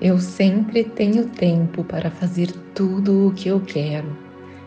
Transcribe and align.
Eu 0.00 0.18
sempre 0.18 0.82
tenho 0.82 1.26
tempo 1.28 1.84
para 1.84 2.10
fazer 2.10 2.50
tudo 2.74 3.28
o 3.28 3.32
que 3.32 3.48
eu 3.48 3.60
quero. 3.60 4.08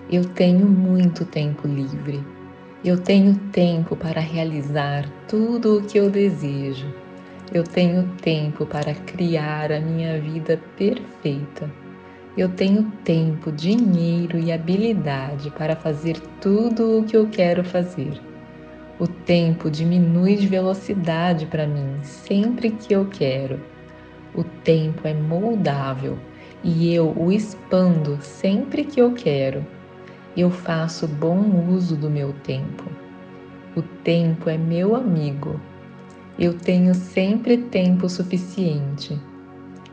Eu 0.09 0.23
tenho 0.23 0.65
muito 0.65 1.25
tempo 1.25 1.67
livre. 1.67 2.23
Eu 2.83 2.97
tenho 2.97 3.35
tempo 3.51 3.93
para 3.93 4.21
realizar 4.21 5.05
tudo 5.27 5.79
o 5.79 5.83
que 5.83 5.97
eu 5.99 6.09
desejo. 6.09 6.87
Eu 7.53 7.65
tenho 7.65 8.07
tempo 8.21 8.65
para 8.65 8.93
criar 8.93 9.69
a 9.69 9.81
minha 9.81 10.17
vida 10.17 10.61
perfeita. 10.77 11.69
Eu 12.37 12.47
tenho 12.47 12.83
tempo, 13.03 13.51
dinheiro 13.51 14.39
e 14.39 14.49
habilidade 14.49 15.51
para 15.51 15.75
fazer 15.75 16.17
tudo 16.39 16.99
o 16.99 17.03
que 17.03 17.17
eu 17.17 17.27
quero 17.27 17.65
fazer. 17.65 18.17
O 18.97 19.05
tempo 19.05 19.69
diminui 19.69 20.37
de 20.37 20.47
velocidade 20.47 21.45
para 21.47 21.67
mim 21.67 21.97
sempre 22.01 22.71
que 22.71 22.93
eu 22.93 23.05
quero. 23.07 23.59
O 24.37 24.43
tempo 24.43 25.07
é 25.07 25.15
moldável 25.15 26.15
e 26.63 26.93
eu 26.93 27.11
o 27.17 27.31
expando 27.31 28.19
sempre 28.21 28.83
que 28.83 29.01
eu 29.01 29.13
quero. 29.13 29.65
Eu 30.37 30.51
faço 30.51 31.07
bom 31.07 31.67
uso 31.71 31.95
do 31.95 32.07
meu 32.07 32.31
tempo. 32.43 32.83
O 33.75 33.81
tempo 33.81 34.47
é 34.47 34.55
meu 34.55 34.95
amigo. 34.95 35.59
Eu 36.37 36.55
tenho 36.55 36.93
sempre 36.93 37.57
tempo 37.57 38.07
suficiente. 38.07 39.19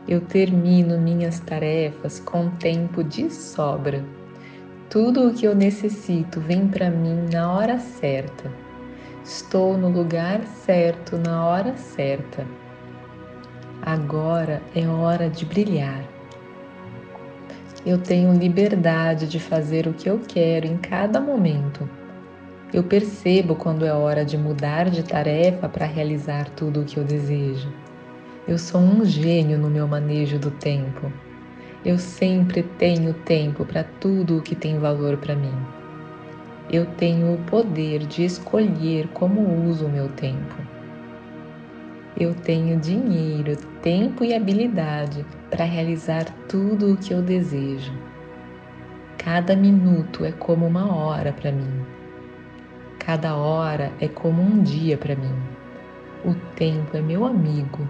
Eu 0.07 0.21
termino 0.21 1.01
minhas 1.01 1.39
tarefas 1.39 2.19
com 2.19 2.51
tempo 2.51 3.03
de 3.03 3.31
sobra. 3.31 4.05
Tudo 4.91 5.27
o 5.27 5.33
que 5.33 5.47
eu 5.47 5.55
necessito 5.55 6.39
vem 6.39 6.67
para 6.67 6.91
mim 6.91 7.25
na 7.33 7.51
hora 7.51 7.79
certa. 7.79 8.51
Estou 9.23 9.75
no 9.75 9.89
lugar 9.89 10.45
certo 10.45 11.17
na 11.17 11.43
hora 11.43 11.75
certa. 11.75 12.45
Agora 13.85 14.61
é 14.75 14.87
hora 14.87 15.29
de 15.29 15.45
brilhar. 15.45 16.03
Eu 17.85 17.99
tenho 17.99 18.33
liberdade 18.33 19.27
de 19.27 19.39
fazer 19.39 19.87
o 19.87 19.93
que 19.93 20.09
eu 20.09 20.19
quero 20.27 20.65
em 20.65 20.75
cada 20.77 21.21
momento. 21.21 21.87
Eu 22.73 22.83
percebo 22.83 23.55
quando 23.55 23.85
é 23.85 23.93
hora 23.93 24.25
de 24.25 24.37
mudar 24.37 24.89
de 24.89 25.03
tarefa 25.03 25.69
para 25.69 25.85
realizar 25.85 26.49
tudo 26.49 26.81
o 26.81 26.85
que 26.85 26.97
eu 26.97 27.03
desejo. 27.03 27.71
Eu 28.47 28.57
sou 28.57 28.81
um 28.81 29.05
gênio 29.05 29.59
no 29.59 29.69
meu 29.69 29.87
manejo 29.87 30.39
do 30.39 30.49
tempo. 30.49 31.11
Eu 31.85 31.99
sempre 31.99 32.63
tenho 32.63 33.13
tempo 33.13 33.63
para 33.63 33.83
tudo 33.83 34.39
o 34.39 34.41
que 34.41 34.55
tem 34.55 34.79
valor 34.79 35.17
para 35.17 35.35
mim 35.35 35.53
eu 36.69 36.85
tenho 36.97 37.33
o 37.33 37.37
poder 37.43 37.99
de 37.99 38.25
escolher 38.25 39.07
como 39.09 39.69
uso 39.69 39.85
o 39.85 39.89
meu 39.89 40.09
tempo. 40.09 40.64
Eu 42.17 42.33
tenho 42.33 42.79
dinheiro, 42.79 43.57
tempo 43.81 44.23
e 44.23 44.33
habilidade 44.33 45.25
para 45.49 45.65
realizar 45.65 46.25
tudo 46.47 46.93
o 46.93 46.97
que 46.97 47.13
eu 47.13 47.21
desejo. 47.21 47.91
Cada 49.17 49.55
minuto 49.55 50.23
é 50.23 50.31
como 50.31 50.65
uma 50.65 50.93
hora 50.95 51.33
para 51.33 51.51
mim. 51.51 51.85
Cada 52.99 53.35
hora 53.35 53.91
é 53.99 54.07
como 54.07 54.41
um 54.41 54.63
dia 54.63 54.97
para 54.97 55.15
mim. 55.15 55.35
O 56.23 56.33
tempo 56.55 56.95
é 56.95 57.01
meu 57.01 57.25
amigo. 57.25 57.87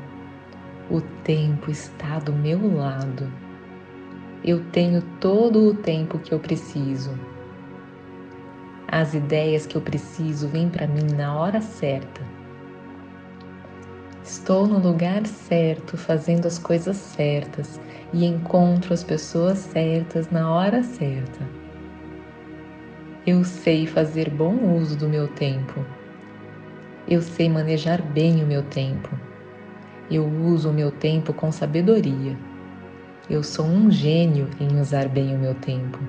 O 0.90 1.02
tempo 1.24 1.70
está 1.70 2.20
do 2.20 2.34
meu 2.34 2.76
lado. 2.76 3.32
Eu 4.44 4.64
tenho 4.72 5.02
todo 5.20 5.70
o 5.70 5.74
tempo 5.74 6.20
que 6.20 6.34
eu 6.34 6.40
preciso 6.40 7.12
as 8.88 9.14
ideias 9.14 9.66
que 9.66 9.76
eu 9.76 9.82
preciso 9.82 10.48
vêm 10.48 10.70
para 10.70 10.88
mim 10.88 11.06
na 11.18 11.36
hora 11.36 11.60
certa. 11.60 12.22
Estou 14.26 14.66
no 14.66 14.80
lugar 14.80 15.28
certo, 15.28 15.96
fazendo 15.96 16.48
as 16.48 16.58
coisas 16.58 16.98
certas 16.98 17.80
e 18.12 18.26
encontro 18.26 18.92
as 18.92 19.04
pessoas 19.04 19.60
certas 19.60 20.32
na 20.32 20.52
hora 20.52 20.82
certa. 20.82 21.48
Eu 23.24 23.44
sei 23.44 23.86
fazer 23.86 24.32
bom 24.32 24.76
uso 24.76 24.98
do 24.98 25.08
meu 25.08 25.28
tempo. 25.28 25.86
Eu 27.08 27.22
sei 27.22 27.48
manejar 27.48 28.02
bem 28.02 28.44
o 28.44 28.48
meu 28.48 28.64
tempo. 28.64 29.12
Eu 30.10 30.26
uso 30.26 30.72
o 30.72 30.74
meu 30.74 30.90
tempo 30.90 31.32
com 31.32 31.52
sabedoria. 31.52 32.36
Eu 33.30 33.44
sou 33.44 33.68
um 33.68 33.92
gênio 33.92 34.50
em 34.60 34.80
usar 34.80 35.08
bem 35.08 35.36
o 35.36 35.40
meu 35.40 35.54
tempo. 35.54 36.00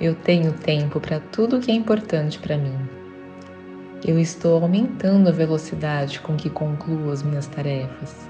Eu 0.00 0.14
tenho 0.14 0.52
tempo 0.52 1.00
para 1.00 1.18
tudo 1.18 1.58
que 1.58 1.72
é 1.72 1.74
importante 1.74 2.38
para 2.38 2.56
mim. 2.56 3.01
Eu 4.04 4.18
estou 4.18 4.60
aumentando 4.60 5.28
a 5.28 5.32
velocidade 5.32 6.18
com 6.18 6.34
que 6.34 6.50
concluo 6.50 7.12
as 7.12 7.22
minhas 7.22 7.46
tarefas. 7.46 8.28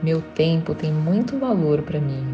Meu 0.00 0.22
tempo 0.22 0.72
tem 0.72 0.92
muito 0.92 1.36
valor 1.36 1.82
para 1.82 1.98
mim. 1.98 2.24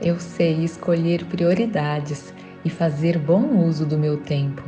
Eu 0.00 0.18
sei 0.18 0.64
escolher 0.64 1.26
prioridades 1.26 2.32
e 2.64 2.70
fazer 2.70 3.18
bom 3.18 3.66
uso 3.66 3.84
do 3.84 3.98
meu 3.98 4.16
tempo. 4.16 4.62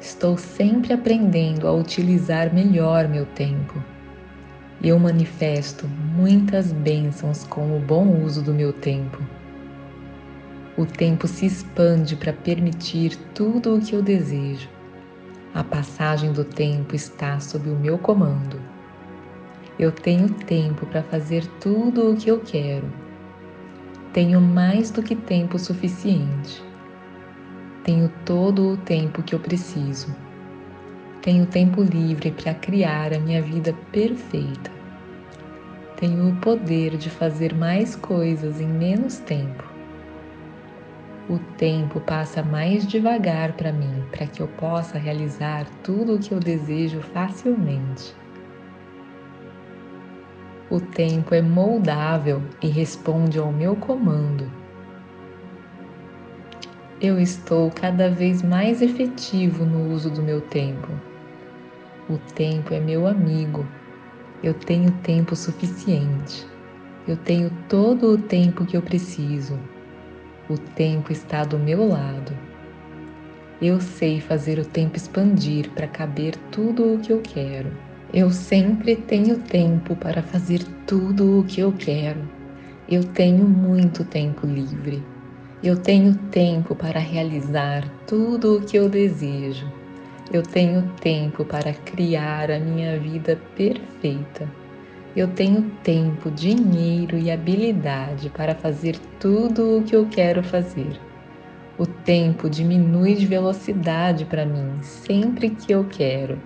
Estou 0.00 0.38
sempre 0.38 0.92
aprendendo 0.92 1.66
a 1.66 1.72
utilizar 1.72 2.54
melhor 2.54 3.08
meu 3.08 3.26
tempo. 3.26 3.82
Eu 4.80 5.00
manifesto 5.00 5.88
muitas 6.16 6.72
bênçãos 6.72 7.42
com 7.42 7.76
o 7.76 7.80
bom 7.80 8.22
uso 8.22 8.40
do 8.40 8.54
meu 8.54 8.72
tempo. 8.72 9.20
O 10.78 10.86
tempo 10.86 11.26
se 11.26 11.44
expande 11.44 12.14
para 12.14 12.32
permitir 12.32 13.16
tudo 13.34 13.74
o 13.74 13.80
que 13.80 13.96
eu 13.96 14.00
desejo. 14.00 14.68
A 15.52 15.64
passagem 15.64 16.32
do 16.32 16.44
tempo 16.44 16.94
está 16.94 17.40
sob 17.40 17.68
o 17.68 17.74
meu 17.74 17.98
comando. 17.98 18.62
Eu 19.76 19.90
tenho 19.90 20.28
tempo 20.28 20.86
para 20.86 21.02
fazer 21.02 21.44
tudo 21.60 22.12
o 22.12 22.16
que 22.16 22.30
eu 22.30 22.38
quero. 22.38 22.86
Tenho 24.12 24.40
mais 24.40 24.92
do 24.92 25.02
que 25.02 25.16
tempo 25.16 25.58
suficiente. 25.58 26.62
Tenho 27.82 28.12
todo 28.24 28.74
o 28.74 28.76
tempo 28.76 29.24
que 29.24 29.34
eu 29.34 29.40
preciso. 29.40 30.14
Tenho 31.20 31.44
tempo 31.46 31.82
livre 31.82 32.30
para 32.30 32.54
criar 32.54 33.12
a 33.12 33.18
minha 33.18 33.42
vida 33.42 33.74
perfeita. 33.90 34.70
Tenho 35.96 36.30
o 36.30 36.36
poder 36.36 36.96
de 36.96 37.10
fazer 37.10 37.56
mais 37.56 37.96
coisas 37.96 38.60
em 38.60 38.68
menos 38.68 39.18
tempo 39.18 39.69
o 41.30 41.38
tempo 41.56 42.00
passa 42.00 42.42
mais 42.42 42.84
devagar 42.84 43.52
para 43.52 43.70
mim, 43.70 44.02
para 44.10 44.26
que 44.26 44.42
eu 44.42 44.48
possa 44.48 44.98
realizar 44.98 45.64
tudo 45.80 46.16
o 46.16 46.18
que 46.18 46.32
eu 46.32 46.40
desejo 46.40 47.00
facilmente. 47.00 48.12
O 50.68 50.80
tempo 50.80 51.32
é 51.32 51.40
moldável 51.40 52.42
e 52.60 52.66
responde 52.66 53.38
ao 53.38 53.52
meu 53.52 53.76
comando. 53.76 54.50
Eu 57.00 57.20
estou 57.20 57.70
cada 57.70 58.10
vez 58.10 58.42
mais 58.42 58.82
efetivo 58.82 59.64
no 59.64 59.94
uso 59.94 60.10
do 60.10 60.20
meu 60.20 60.40
tempo. 60.40 60.88
O 62.08 62.18
tempo 62.34 62.74
é 62.74 62.80
meu 62.80 63.06
amigo. 63.06 63.64
Eu 64.42 64.52
tenho 64.52 64.90
tempo 65.02 65.36
suficiente. 65.36 66.44
Eu 67.06 67.16
tenho 67.16 67.50
todo 67.68 68.14
o 68.14 68.18
tempo 68.18 68.66
que 68.66 68.76
eu 68.76 68.82
preciso 68.82 69.56
o 70.50 70.58
tempo 70.58 71.12
está 71.12 71.44
do 71.44 71.58
meu 71.58 71.86
lado. 71.86 72.36
Eu 73.62 73.80
sei 73.80 74.20
fazer 74.20 74.58
o 74.58 74.64
tempo 74.64 74.96
expandir 74.96 75.70
para 75.70 75.86
caber 75.86 76.34
tudo 76.50 76.94
o 76.94 76.98
que 76.98 77.12
eu 77.12 77.20
quero. 77.20 77.70
Eu 78.12 78.30
sempre 78.30 78.96
tenho 78.96 79.38
tempo 79.38 79.94
para 79.94 80.22
fazer 80.22 80.64
tudo 80.86 81.38
o 81.38 81.44
que 81.44 81.60
eu 81.60 81.72
quero. 81.72 82.28
Eu 82.88 83.04
tenho 83.04 83.46
muito 83.46 84.04
tempo 84.04 84.46
livre. 84.46 85.04
Eu 85.62 85.76
tenho 85.76 86.14
tempo 86.32 86.74
para 86.74 86.98
realizar 86.98 87.88
tudo 88.06 88.56
o 88.56 88.62
que 88.62 88.76
eu 88.76 88.88
desejo. 88.88 89.70
Eu 90.32 90.42
tenho 90.42 90.82
tempo 91.00 91.44
para 91.44 91.72
criar 91.72 92.50
a 92.50 92.58
minha 92.58 92.98
vida 92.98 93.38
perfeita. 93.54 94.59
Eu 95.16 95.26
tenho 95.26 95.62
tempo, 95.82 96.30
dinheiro 96.30 97.18
e 97.18 97.32
habilidade 97.32 98.30
para 98.30 98.54
fazer 98.54 98.96
tudo 99.18 99.78
o 99.78 99.82
que 99.82 99.96
eu 99.96 100.06
quero 100.08 100.40
fazer. 100.40 101.00
O 101.76 101.84
tempo 101.84 102.48
diminui 102.48 103.16
de 103.16 103.26
velocidade 103.26 104.24
para 104.24 104.46
mim 104.46 104.80
sempre 104.82 105.50
que 105.50 105.72
eu 105.72 105.84
quero. 105.84 106.40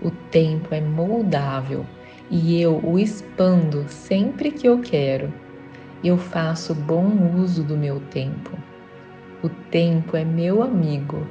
O 0.00 0.12
tempo 0.12 0.72
é 0.72 0.80
moldável 0.80 1.84
e 2.30 2.62
eu 2.62 2.80
o 2.84 3.00
expando 3.00 3.84
sempre 3.88 4.52
que 4.52 4.68
eu 4.68 4.78
quero. 4.78 5.32
Eu 6.04 6.16
faço 6.16 6.76
bom 6.76 7.34
uso 7.34 7.64
do 7.64 7.76
meu 7.76 7.98
tempo. 8.10 8.56
O 9.42 9.48
tempo 9.48 10.16
é 10.16 10.24
meu 10.24 10.62
amigo. 10.62 11.26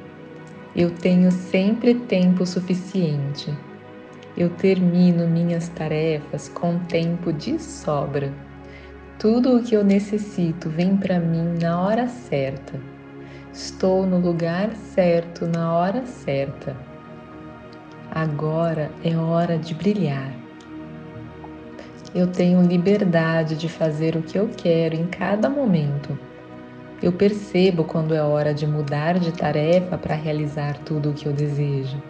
Eu 0.76 0.90
tenho 0.90 1.32
sempre 1.32 1.94
tempo 1.94 2.44
suficiente 2.44 3.56
eu 4.38 4.48
termino 4.50 5.26
minhas 5.26 5.68
tarefas 5.70 6.48
com 6.48 6.78
tempo 6.78 7.32
de 7.32 7.60
sobra. 7.60 8.32
Tudo 9.18 9.56
o 9.56 9.62
que 9.64 9.74
eu 9.74 9.82
necessito 9.82 10.70
vem 10.70 10.96
para 10.96 11.18
mim 11.18 11.58
na 11.60 11.82
hora 11.82 12.06
certa. 12.06 12.80
Estou 13.52 14.06
no 14.06 14.16
lugar 14.16 14.70
certo 14.76 15.44
na 15.44 15.74
hora 15.74 16.06
certa. 16.06 16.76
Agora 18.12 18.92
é 19.02 19.16
hora 19.16 19.58
de 19.58 19.74
brilhar. 19.74 20.32
Eu 22.14 22.28
tenho 22.28 22.62
liberdade 22.62 23.56
de 23.56 23.68
fazer 23.68 24.14
o 24.14 24.22
que 24.22 24.38
eu 24.38 24.48
quero 24.56 24.94
em 24.94 25.06
cada 25.08 25.50
momento. 25.50 26.16
Eu 27.02 27.10
percebo 27.10 27.82
quando 27.82 28.14
é 28.14 28.22
hora 28.22 28.54
de 28.54 28.68
mudar 28.68 29.18
de 29.18 29.32
tarefa 29.32 29.98
para 29.98 30.14
realizar 30.14 30.78
tudo 30.84 31.10
o 31.10 31.12
que 31.12 31.26
eu 31.26 31.32
desejo. 31.32 32.00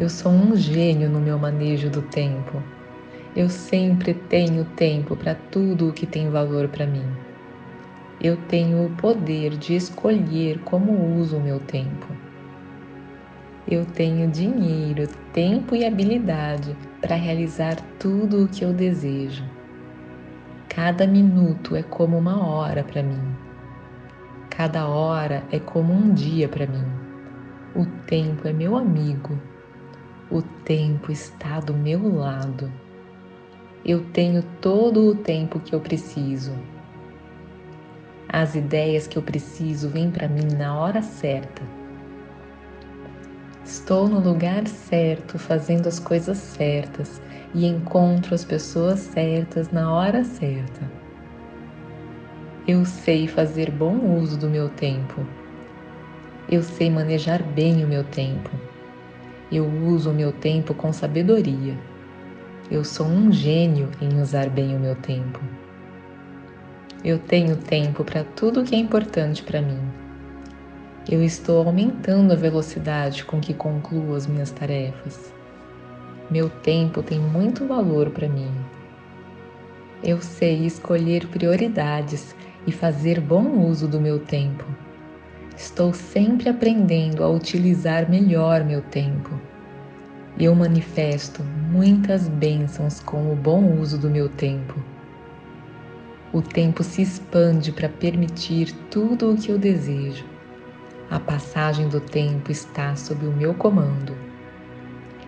Eu 0.00 0.08
sou 0.08 0.32
um 0.32 0.56
gênio 0.56 1.10
no 1.10 1.20
meu 1.20 1.38
manejo 1.38 1.90
do 1.90 2.00
tempo. 2.00 2.62
Eu 3.36 3.50
sempre 3.50 4.14
tenho 4.14 4.64
tempo 4.64 5.14
para 5.14 5.34
tudo 5.34 5.90
o 5.90 5.92
que 5.92 6.06
tem 6.06 6.30
valor 6.30 6.68
para 6.68 6.86
mim. 6.86 7.04
Eu 8.18 8.38
tenho 8.48 8.86
o 8.86 8.96
poder 8.96 9.58
de 9.58 9.76
escolher 9.76 10.58
como 10.60 11.18
uso 11.18 11.36
o 11.36 11.42
meu 11.42 11.60
tempo. 11.60 12.06
Eu 13.70 13.84
tenho 13.84 14.26
dinheiro, 14.30 15.06
tempo 15.34 15.76
e 15.76 15.84
habilidade 15.84 16.74
para 17.02 17.14
realizar 17.14 17.76
tudo 17.98 18.44
o 18.44 18.48
que 18.48 18.64
eu 18.64 18.72
desejo. 18.72 19.44
Cada 20.66 21.06
minuto 21.06 21.76
é 21.76 21.82
como 21.82 22.16
uma 22.16 22.42
hora 22.42 22.82
para 22.82 23.02
mim. 23.02 23.20
Cada 24.48 24.88
hora 24.88 25.44
é 25.52 25.58
como 25.58 25.92
um 25.92 26.14
dia 26.14 26.48
para 26.48 26.66
mim. 26.66 26.86
O 27.74 27.84
tempo 28.06 28.48
é 28.48 28.52
meu 28.54 28.78
amigo 28.78 29.38
o 30.30 30.42
tempo 30.42 31.10
está 31.10 31.58
do 31.58 31.74
meu 31.74 32.16
lado. 32.16 32.70
Eu 33.84 34.04
tenho 34.12 34.42
todo 34.60 35.08
o 35.08 35.14
tempo 35.14 35.58
que 35.58 35.74
eu 35.74 35.80
preciso. 35.80 36.52
As 38.28 38.54
ideias 38.54 39.08
que 39.08 39.18
eu 39.18 39.22
preciso 39.22 39.88
vêm 39.88 40.10
para 40.10 40.28
mim 40.28 40.46
na 40.56 40.78
hora 40.78 41.02
certa. 41.02 41.62
Estou 43.64 44.08
no 44.08 44.20
lugar 44.20 44.68
certo, 44.68 45.38
fazendo 45.38 45.88
as 45.88 45.98
coisas 45.98 46.38
certas 46.38 47.20
e 47.52 47.66
encontro 47.66 48.34
as 48.34 48.44
pessoas 48.44 49.00
certas 49.00 49.72
na 49.72 49.92
hora 49.92 50.22
certa. 50.22 50.88
Eu 52.68 52.84
sei 52.84 53.26
fazer 53.26 53.70
bom 53.70 54.16
uso 54.16 54.38
do 54.38 54.48
meu 54.48 54.68
tempo. 54.68 55.26
Eu 56.48 56.62
sei 56.62 56.88
manejar 56.88 57.42
bem 57.42 57.84
o 57.84 57.88
meu 57.88 58.04
tempo. 58.04 58.69
Eu 59.52 59.66
uso 59.66 60.10
o 60.10 60.14
meu 60.14 60.30
tempo 60.30 60.72
com 60.74 60.92
sabedoria. 60.92 61.76
Eu 62.70 62.84
sou 62.84 63.06
um 63.06 63.32
gênio 63.32 63.88
em 64.00 64.20
usar 64.20 64.48
bem 64.48 64.76
o 64.76 64.78
meu 64.78 64.94
tempo. 64.94 65.40
Eu 67.04 67.18
tenho 67.18 67.56
tempo 67.56 68.04
para 68.04 68.22
tudo 68.22 68.62
que 68.62 68.76
é 68.76 68.78
importante 68.78 69.42
para 69.42 69.60
mim. 69.60 69.80
Eu 71.10 71.20
estou 71.20 71.66
aumentando 71.66 72.32
a 72.32 72.36
velocidade 72.36 73.24
com 73.24 73.40
que 73.40 73.52
concluo 73.52 74.14
as 74.14 74.28
minhas 74.28 74.52
tarefas. 74.52 75.32
Meu 76.30 76.48
tempo 76.48 77.02
tem 77.02 77.18
muito 77.18 77.66
valor 77.66 78.10
para 78.10 78.28
mim. 78.28 78.52
Eu 80.00 80.22
sei 80.22 80.64
escolher 80.64 81.26
prioridades 81.26 82.36
e 82.66 82.70
fazer 82.70 83.20
bom 83.20 83.66
uso 83.66 83.88
do 83.88 84.00
meu 84.00 84.20
tempo. 84.20 84.64
Estou 85.62 85.92
sempre 85.92 86.48
aprendendo 86.48 87.22
a 87.22 87.28
utilizar 87.28 88.08
melhor 88.08 88.64
meu 88.64 88.80
tempo. 88.80 89.38
Eu 90.38 90.54
manifesto 90.54 91.42
muitas 91.70 92.26
bênçãos 92.26 93.00
com 93.00 93.30
o 93.30 93.36
bom 93.36 93.78
uso 93.78 93.98
do 93.98 94.08
meu 94.08 94.30
tempo. 94.30 94.82
O 96.32 96.40
tempo 96.40 96.82
se 96.82 97.02
expande 97.02 97.72
para 97.72 97.90
permitir 97.90 98.72
tudo 98.90 99.30
o 99.30 99.36
que 99.36 99.52
eu 99.52 99.58
desejo. 99.58 100.24
A 101.10 101.20
passagem 101.20 101.90
do 101.90 102.00
tempo 102.00 102.50
está 102.50 102.96
sob 102.96 103.26
o 103.26 103.30
meu 103.30 103.52
comando. 103.52 104.16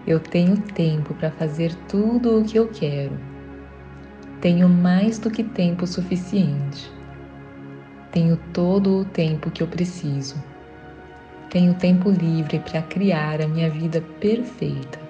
Eu 0.06 0.19
tenho 0.19 0.56
tempo 0.56 1.12
para 1.12 1.31
fazer 1.31 1.75
tudo 1.90 2.40
o 2.40 2.43
que 2.43 2.58
eu 2.58 2.69
quero. 2.69 3.20
Tenho 4.40 4.67
mais 4.67 5.19
do 5.19 5.31
que 5.31 5.44
tempo 5.44 5.87
suficiente. 5.87 7.01
Tenho 8.12 8.36
todo 8.52 8.98
o 8.98 9.04
tempo 9.06 9.50
que 9.50 9.62
eu 9.62 9.66
preciso. 9.66 10.36
Tenho 11.48 11.72
tempo 11.72 12.10
livre 12.10 12.58
para 12.58 12.82
criar 12.82 13.40
a 13.40 13.48
minha 13.48 13.70
vida 13.70 14.02
perfeita. 14.20 15.00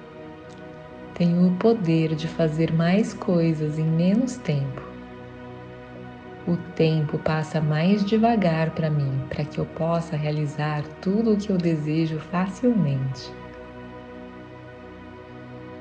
Tenho 1.12 1.48
o 1.48 1.56
poder 1.56 2.14
de 2.14 2.28
fazer 2.28 2.72
mais 2.72 3.12
coisas 3.12 3.76
em 3.76 3.84
menos 3.84 4.36
tempo. 4.36 4.80
O 6.46 6.56
tempo 6.76 7.18
passa 7.18 7.60
mais 7.60 8.04
devagar 8.04 8.70
para 8.70 8.88
mim, 8.88 9.20
para 9.28 9.44
que 9.44 9.58
eu 9.58 9.66
possa 9.66 10.14
realizar 10.14 10.84
tudo 11.00 11.32
o 11.32 11.36
que 11.36 11.50
eu 11.50 11.58
desejo 11.58 12.20
facilmente. 12.20 13.32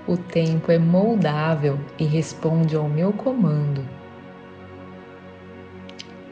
O 0.07 0.17
tempo 0.17 0.71
é 0.71 0.79
moldável 0.79 1.79
e 1.99 2.03
responde 2.03 2.75
ao 2.75 2.89
meu 2.89 3.13
comando 3.13 4.00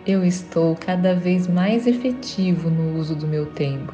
eu 0.05 0.23
estou 0.23 0.75
cada 0.75 1.13
vez 1.13 1.47
mais 1.47 1.85
efetivo 1.85 2.69
no 2.69 2.97
uso 2.97 3.15
do 3.15 3.27
meu 3.27 3.45
tempo. 3.47 3.93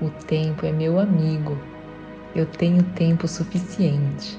O 0.00 0.08
tempo 0.26 0.64
é 0.64 0.72
meu 0.72 0.98
amigo. 0.98 1.58
Eu 2.34 2.46
tenho 2.46 2.82
tempo 2.82 3.26
suficiente. 3.26 4.38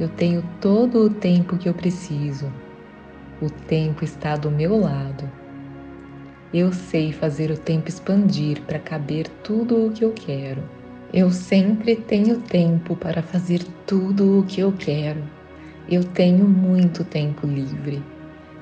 Eu 0.00 0.08
tenho 0.08 0.42
todo 0.60 1.04
o 1.04 1.10
tempo 1.10 1.56
que 1.56 1.68
eu 1.68 1.74
preciso. 1.74 2.52
O 3.40 3.48
tempo 3.48 4.04
está 4.04 4.36
do 4.36 4.50
meu 4.50 4.78
lado. 4.80 5.30
Eu 6.52 6.72
sei 6.72 7.12
fazer 7.12 7.50
o 7.50 7.58
tempo 7.58 7.88
expandir 7.88 8.62
para 8.62 8.78
caber 8.78 9.28
tudo 9.42 9.86
o 9.86 9.90
que 9.92 10.04
eu 10.04 10.12
quero. 10.12 10.62
Eu 11.12 11.30
sempre 11.30 11.94
tenho 11.96 12.40
tempo 12.40 12.96
para 12.96 13.22
fazer 13.22 13.62
tudo 13.86 14.40
o 14.40 14.42
que 14.44 14.60
eu 14.60 14.72
quero. 14.72 15.22
Eu 15.88 16.02
tenho 16.02 16.46
muito 16.46 17.04
tempo 17.04 17.46
livre. 17.46 18.02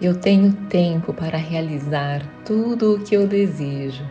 Eu 0.03 0.13
tenho 0.17 0.53
tempo 0.69 1.15
para 1.15 1.39
realizar 1.39 2.21
tudo 2.45 2.97
o 2.97 3.01
que 3.01 3.15
eu 3.15 3.29
desejo. 3.29 4.05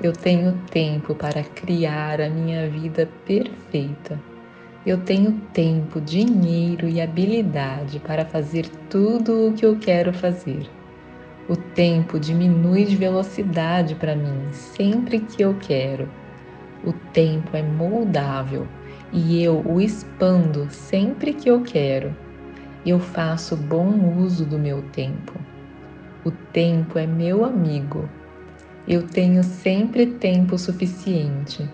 Eu 0.00 0.12
tenho 0.12 0.52
tempo 0.70 1.16
para 1.16 1.42
criar 1.42 2.20
a 2.20 2.30
minha 2.30 2.70
vida 2.70 3.08
perfeita. 3.26 4.20
Eu 4.86 4.98
tenho 4.98 5.32
tempo, 5.52 6.00
dinheiro 6.00 6.88
e 6.88 7.00
habilidade 7.00 7.98
para 7.98 8.24
fazer 8.24 8.68
tudo 8.88 9.48
o 9.48 9.52
que 9.52 9.66
eu 9.66 9.76
quero 9.80 10.14
fazer. 10.14 10.70
O 11.48 11.56
tempo 11.56 12.20
diminui 12.20 12.84
de 12.84 12.94
velocidade 12.94 13.96
para 13.96 14.14
mim 14.14 14.52
sempre 14.52 15.18
que 15.18 15.42
eu 15.42 15.56
quero. 15.58 16.08
O 16.84 16.92
tempo 16.92 17.56
é 17.56 17.64
moldável 17.64 18.64
e 19.12 19.42
eu 19.42 19.60
o 19.66 19.80
expando 19.80 20.68
sempre 20.70 21.34
que 21.34 21.50
eu 21.50 21.62
quero 21.62 22.14
eu 22.86 23.00
faço 23.00 23.56
bom 23.56 24.16
uso 24.16 24.46
do 24.46 24.58
meu 24.58 24.80
tempo. 24.92 25.32
O 26.24 26.30
tempo 26.30 26.98
é 26.98 27.06
meu 27.06 27.44
amigo. 27.44 28.08
Eu 28.86 29.06
tenho 29.08 29.42
sempre 29.42 30.06
tempo 30.06 30.56
suficiente. 30.56 31.68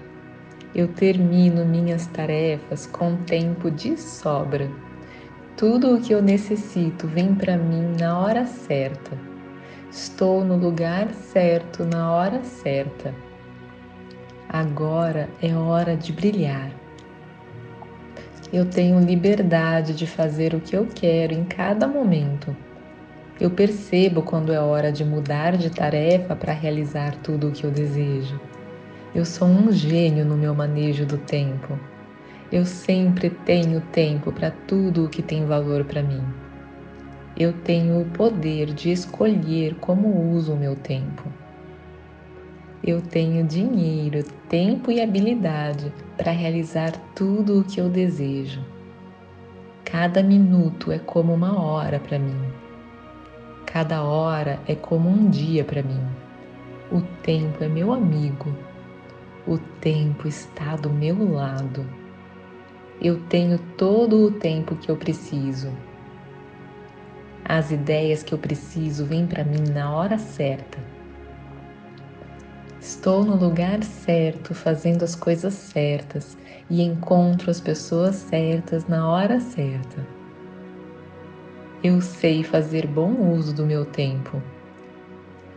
Eu 0.74 0.88
termino 0.88 1.66
minhas 1.66 2.06
tarefas 2.06 2.86
com 2.86 3.16
tempo 3.16 3.70
de 3.70 3.96
sobra. 3.98 4.70
Tudo 5.54 5.94
o 5.94 6.00
que 6.00 6.14
eu 6.14 6.22
necessito 6.22 7.06
vem 7.06 7.34
para 7.34 7.58
mim 7.58 7.94
na 8.00 8.18
hora 8.18 8.46
certa. 8.46 9.10
Estou 9.90 10.42
no 10.42 10.56
lugar 10.56 11.12
certo 11.12 11.84
na 11.84 12.10
hora 12.10 12.42
certa. 12.42 13.14
Agora 14.48 15.28
é 15.42 15.54
hora 15.54 15.94
de 15.94 16.10
brilhar. 16.10 16.81
Eu 18.52 18.66
tenho 18.66 19.00
liberdade 19.00 19.94
de 19.94 20.06
fazer 20.06 20.54
o 20.54 20.60
que 20.60 20.76
eu 20.76 20.86
quero 20.94 21.32
em 21.32 21.42
cada 21.42 21.88
momento. 21.88 22.54
Eu 23.40 23.50
percebo 23.50 24.20
quando 24.20 24.52
é 24.52 24.60
hora 24.60 24.92
de 24.92 25.02
mudar 25.04 25.56
de 25.56 25.70
tarefa 25.70 26.36
para 26.36 26.52
realizar 26.52 27.16
tudo 27.22 27.48
o 27.48 27.50
que 27.50 27.64
eu 27.64 27.70
desejo. 27.70 28.38
Eu 29.14 29.24
sou 29.24 29.48
um 29.48 29.72
gênio 29.72 30.26
no 30.26 30.36
meu 30.36 30.54
manejo 30.54 31.06
do 31.06 31.16
tempo. 31.16 31.80
Eu 32.52 32.66
sempre 32.66 33.30
tenho 33.30 33.80
tempo 33.90 34.30
para 34.30 34.50
tudo 34.50 35.06
o 35.06 35.08
que 35.08 35.22
tem 35.22 35.46
valor 35.46 35.84
para 35.84 36.02
mim. 36.02 36.22
Eu 37.34 37.54
tenho 37.54 38.02
o 38.02 38.04
poder 38.10 38.66
de 38.66 38.92
escolher 38.92 39.76
como 39.76 40.30
uso 40.30 40.52
o 40.52 40.58
meu 40.58 40.76
tempo. 40.76 41.24
Eu 42.84 43.00
tenho 43.00 43.46
dinheiro, 43.46 44.24
tempo 44.48 44.90
e 44.90 45.00
habilidade 45.00 45.92
para 46.16 46.32
realizar 46.32 46.90
tudo 47.14 47.60
o 47.60 47.64
que 47.64 47.80
eu 47.80 47.88
desejo. 47.88 48.60
Cada 49.84 50.20
minuto 50.20 50.90
é 50.90 50.98
como 50.98 51.32
uma 51.32 51.62
hora 51.62 52.00
para 52.00 52.18
mim. 52.18 52.42
Cada 53.64 54.02
hora 54.02 54.58
é 54.66 54.74
como 54.74 55.08
um 55.08 55.30
dia 55.30 55.62
para 55.62 55.80
mim. 55.80 56.04
O 56.90 57.00
tempo 57.22 57.62
é 57.62 57.68
meu 57.68 57.92
amigo. 57.92 58.52
O 59.46 59.58
tempo 59.58 60.26
está 60.26 60.74
do 60.74 60.90
meu 60.90 61.34
lado. 61.34 61.86
Eu 63.00 63.20
tenho 63.28 63.60
todo 63.78 64.26
o 64.26 64.32
tempo 64.32 64.74
que 64.74 64.90
eu 64.90 64.96
preciso. 64.96 65.70
As 67.44 67.70
ideias 67.70 68.24
que 68.24 68.34
eu 68.34 68.38
preciso 68.38 69.04
vêm 69.04 69.24
para 69.24 69.44
mim 69.44 69.70
na 69.72 69.94
hora 69.94 70.18
certa 70.18 70.91
Estou 72.82 73.24
no 73.24 73.36
lugar 73.36 73.84
certo, 73.84 74.56
fazendo 74.56 75.04
as 75.04 75.14
coisas 75.14 75.54
certas 75.54 76.36
e 76.68 76.82
encontro 76.82 77.48
as 77.48 77.60
pessoas 77.60 78.16
certas 78.16 78.88
na 78.88 79.08
hora 79.08 79.38
certa. 79.38 80.04
Eu 81.80 82.00
sei 82.00 82.42
fazer 82.42 82.88
bom 82.88 83.30
uso 83.30 83.54
do 83.54 83.64
meu 83.64 83.84
tempo. 83.84 84.42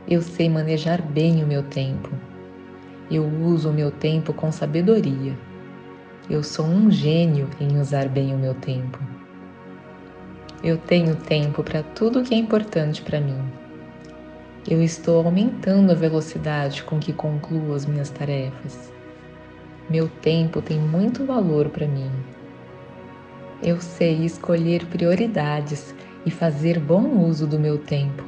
Eu 0.07 0.21
sei 0.21 0.47
manejar 0.47 1.01
bem 1.01 1.43
o 1.43 1.47
meu 1.47 1.63
tempo. 1.63 2.11
Eu 3.09 3.25
uso 3.25 3.71
o 3.71 3.73
meu 3.73 3.89
tempo 3.89 4.31
com 4.31 4.51
sabedoria. 4.51 5.35
Eu 6.29 6.43
sou 6.43 6.67
um 6.67 6.91
gênio 6.91 7.49
em 7.59 7.79
usar 7.79 8.07
bem 8.07 8.35
o 8.35 8.37
meu 8.37 8.53
tempo. 8.53 8.99
Eu 10.63 10.77
tenho 10.77 11.15
tempo 11.15 11.63
para 11.63 11.81
tudo 11.81 12.21
que 12.21 12.35
é 12.35 12.37
importante 12.37 13.01
para 13.01 13.19
mim. 13.19 13.64
Eu 14.67 14.81
estou 14.81 15.23
aumentando 15.23 15.91
a 15.91 15.93
velocidade 15.95 16.81
com 16.81 16.97
que 16.97 17.13
concluo 17.13 17.75
as 17.75 17.85
minhas 17.85 18.09
tarefas. 18.09 18.91
Meu 19.87 20.07
tempo 20.07 20.59
tem 20.59 20.79
muito 20.79 21.23
valor 21.23 21.69
para 21.69 21.87
mim. 21.87 22.09
Eu 23.61 23.79
sei 23.79 24.25
escolher 24.25 24.83
prioridades 24.87 25.93
e 26.25 26.31
fazer 26.31 26.79
bom 26.79 27.19
uso 27.27 27.45
do 27.45 27.59
meu 27.59 27.77
tempo. 27.77 28.23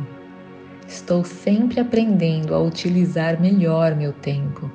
Estou 0.88 1.24
sempre 1.24 1.80
aprendendo 1.80 2.54
a 2.54 2.62
utilizar 2.62 3.42
melhor 3.42 3.96
meu 3.96 4.14
tempo. 4.14 4.72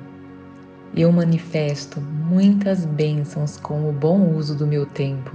Eu 0.93 1.13
manifesto 1.13 2.01
muitas 2.01 2.85
bênçãos 2.85 3.57
com 3.57 3.89
o 3.89 3.93
bom 3.93 4.35
uso 4.35 4.53
do 4.53 4.67
meu 4.67 4.85
tempo. 4.85 5.31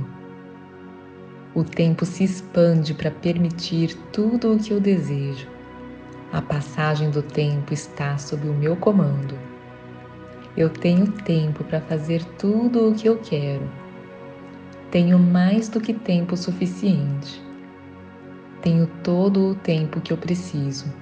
O 1.54 1.64
tempo 1.64 2.04
se 2.04 2.22
expande 2.22 2.92
para 2.92 3.10
permitir 3.10 3.96
tudo 4.12 4.52
o 4.52 4.58
que 4.58 4.74
eu 4.74 4.78
desejo. 4.78 5.56
A 6.30 6.42
passagem 6.42 7.08
do 7.08 7.22
tempo 7.22 7.72
está 7.72 8.18
sob 8.18 8.46
o 8.46 8.52
meu 8.52 8.76
comando. 8.76 9.34
Eu 10.54 10.68
tenho 10.68 11.10
tempo 11.10 11.64
para 11.64 11.80
fazer 11.80 12.22
tudo 12.38 12.90
o 12.90 12.94
que 12.94 13.08
eu 13.08 13.16
quero. 13.16 13.66
Tenho 14.90 15.18
mais 15.18 15.70
do 15.70 15.80
que 15.80 15.94
tempo 15.94 16.36
suficiente. 16.36 17.42
Tenho 18.60 18.86
todo 19.02 19.52
o 19.52 19.54
tempo 19.54 20.02
que 20.02 20.12
eu 20.12 20.18
preciso. 20.18 20.92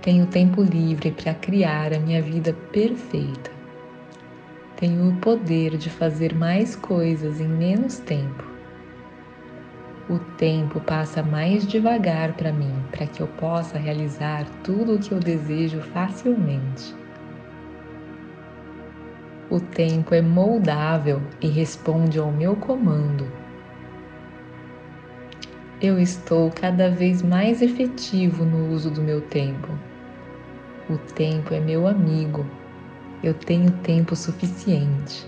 Tenho 0.00 0.26
tempo 0.26 0.62
livre 0.62 1.10
para 1.10 1.34
criar 1.34 1.92
a 1.92 1.98
minha 1.98 2.22
vida 2.22 2.52
perfeita. 2.70 3.50
Tenho 4.76 5.10
o 5.10 5.16
poder 5.16 5.76
de 5.76 5.90
fazer 5.90 6.36
mais 6.36 6.76
coisas 6.76 7.40
em 7.40 7.48
menos 7.48 7.98
tempo. 7.98 8.49
O 10.10 10.18
tempo 10.36 10.78
passa 10.80 11.22
mais 11.22 11.66
devagar 11.66 12.34
para 12.34 12.52
mim, 12.52 12.74
para 12.90 13.06
que 13.06 13.22
eu 13.22 13.28
possa 13.28 13.78
realizar 13.78 14.44
tudo 14.62 14.96
o 14.96 14.98
que 14.98 15.12
eu 15.12 15.18
desejo 15.18 15.80
facilmente. 15.80 16.94
O 19.48 19.58
tempo 19.58 20.14
é 20.14 20.20
moldável 20.20 21.22
e 21.40 21.48
responde 21.48 22.18
ao 22.18 22.30
meu 22.30 22.54
comando 22.56 23.40
eu 25.82 25.98
estou 25.98 26.50
cada 26.50 26.90
vez 26.90 27.22
mais 27.22 27.62
efetivo 27.62 28.44
no 28.44 28.70
uso 28.70 28.90
do 28.90 29.00
meu 29.00 29.22
tempo. 29.22 29.68
O 30.90 30.98
tempo 30.98 31.54
é 31.54 31.60
meu 31.60 31.86
amigo. 31.86 32.44
Eu 33.22 33.32
tenho 33.32 33.70
tempo 33.78 34.14
suficiente. 34.14 35.26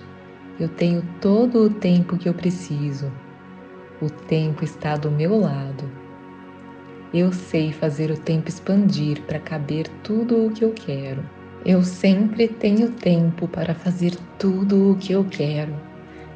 Eu 0.61 0.69
tenho 0.69 1.03
todo 1.23 1.65
o 1.65 1.71
tempo 1.71 2.19
que 2.19 2.29
eu 2.29 2.35
preciso. 2.35 3.11
O 4.02 4.11
tempo 4.11 4.64
está 4.64 4.97
do 4.97 5.12
meu 5.12 5.38
lado. 5.38 5.88
Eu 7.14 7.32
sei 7.32 7.71
fazer 7.71 8.11
o 8.11 8.16
tempo 8.16 8.49
expandir 8.49 9.23
para 9.28 9.38
caber 9.38 9.87
tudo 10.02 10.44
o 10.44 10.50
que 10.50 10.64
eu 10.64 10.73
quero. 10.73 11.23
Eu 11.64 11.85
sempre 11.85 12.49
tenho 12.49 12.90
tempo 12.90 13.47
para 13.47 13.76
fazer 13.76 14.16
tudo 14.40 14.90
o 14.90 14.97
que 14.97 15.12
eu 15.12 15.25
quero. 15.25 15.73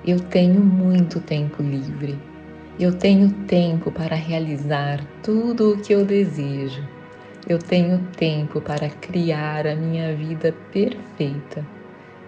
Eu 0.06 0.20
tenho 0.20 0.60
muito 0.60 1.18
tempo 1.18 1.60
livre. 1.60 2.16
Eu 2.78 2.92
tenho 2.92 3.32
tempo 3.48 3.90
para 3.90 4.14
realizar 4.14 5.04
tudo 5.20 5.72
o 5.72 5.78
que 5.78 5.92
eu 5.92 6.04
desejo. 6.04 6.86
Eu 7.48 7.58
tenho 7.58 7.98
tempo 8.16 8.60
para 8.60 8.88
criar 8.88 9.66
a 9.66 9.74
minha 9.74 10.14
vida 10.14 10.54
perfeita. 10.70 11.66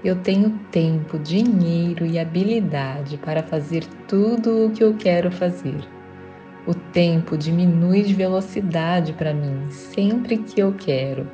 Eu 0.05 0.17
tenho 0.17 0.51
tempo, 0.71 1.19
dinheiro 1.19 2.07
e 2.07 2.19
habilidade 2.19 3.17
para 3.19 3.43
fazer 3.43 3.85
tudo 4.07 4.67
o 4.67 4.71
que 4.71 4.83
eu 4.83 4.95
quero 4.95 5.31
fazer. 5.31 5.81
O 6.67 6.75
tempo 6.75 7.37
diminui 7.37 8.03
de 8.03 8.15
velocidade 8.15 9.13
para 9.13 9.35
mim 9.35 9.71
sempre 9.71 10.39
que 10.39 10.61
eu 10.61 10.73
quero. 10.73 11.27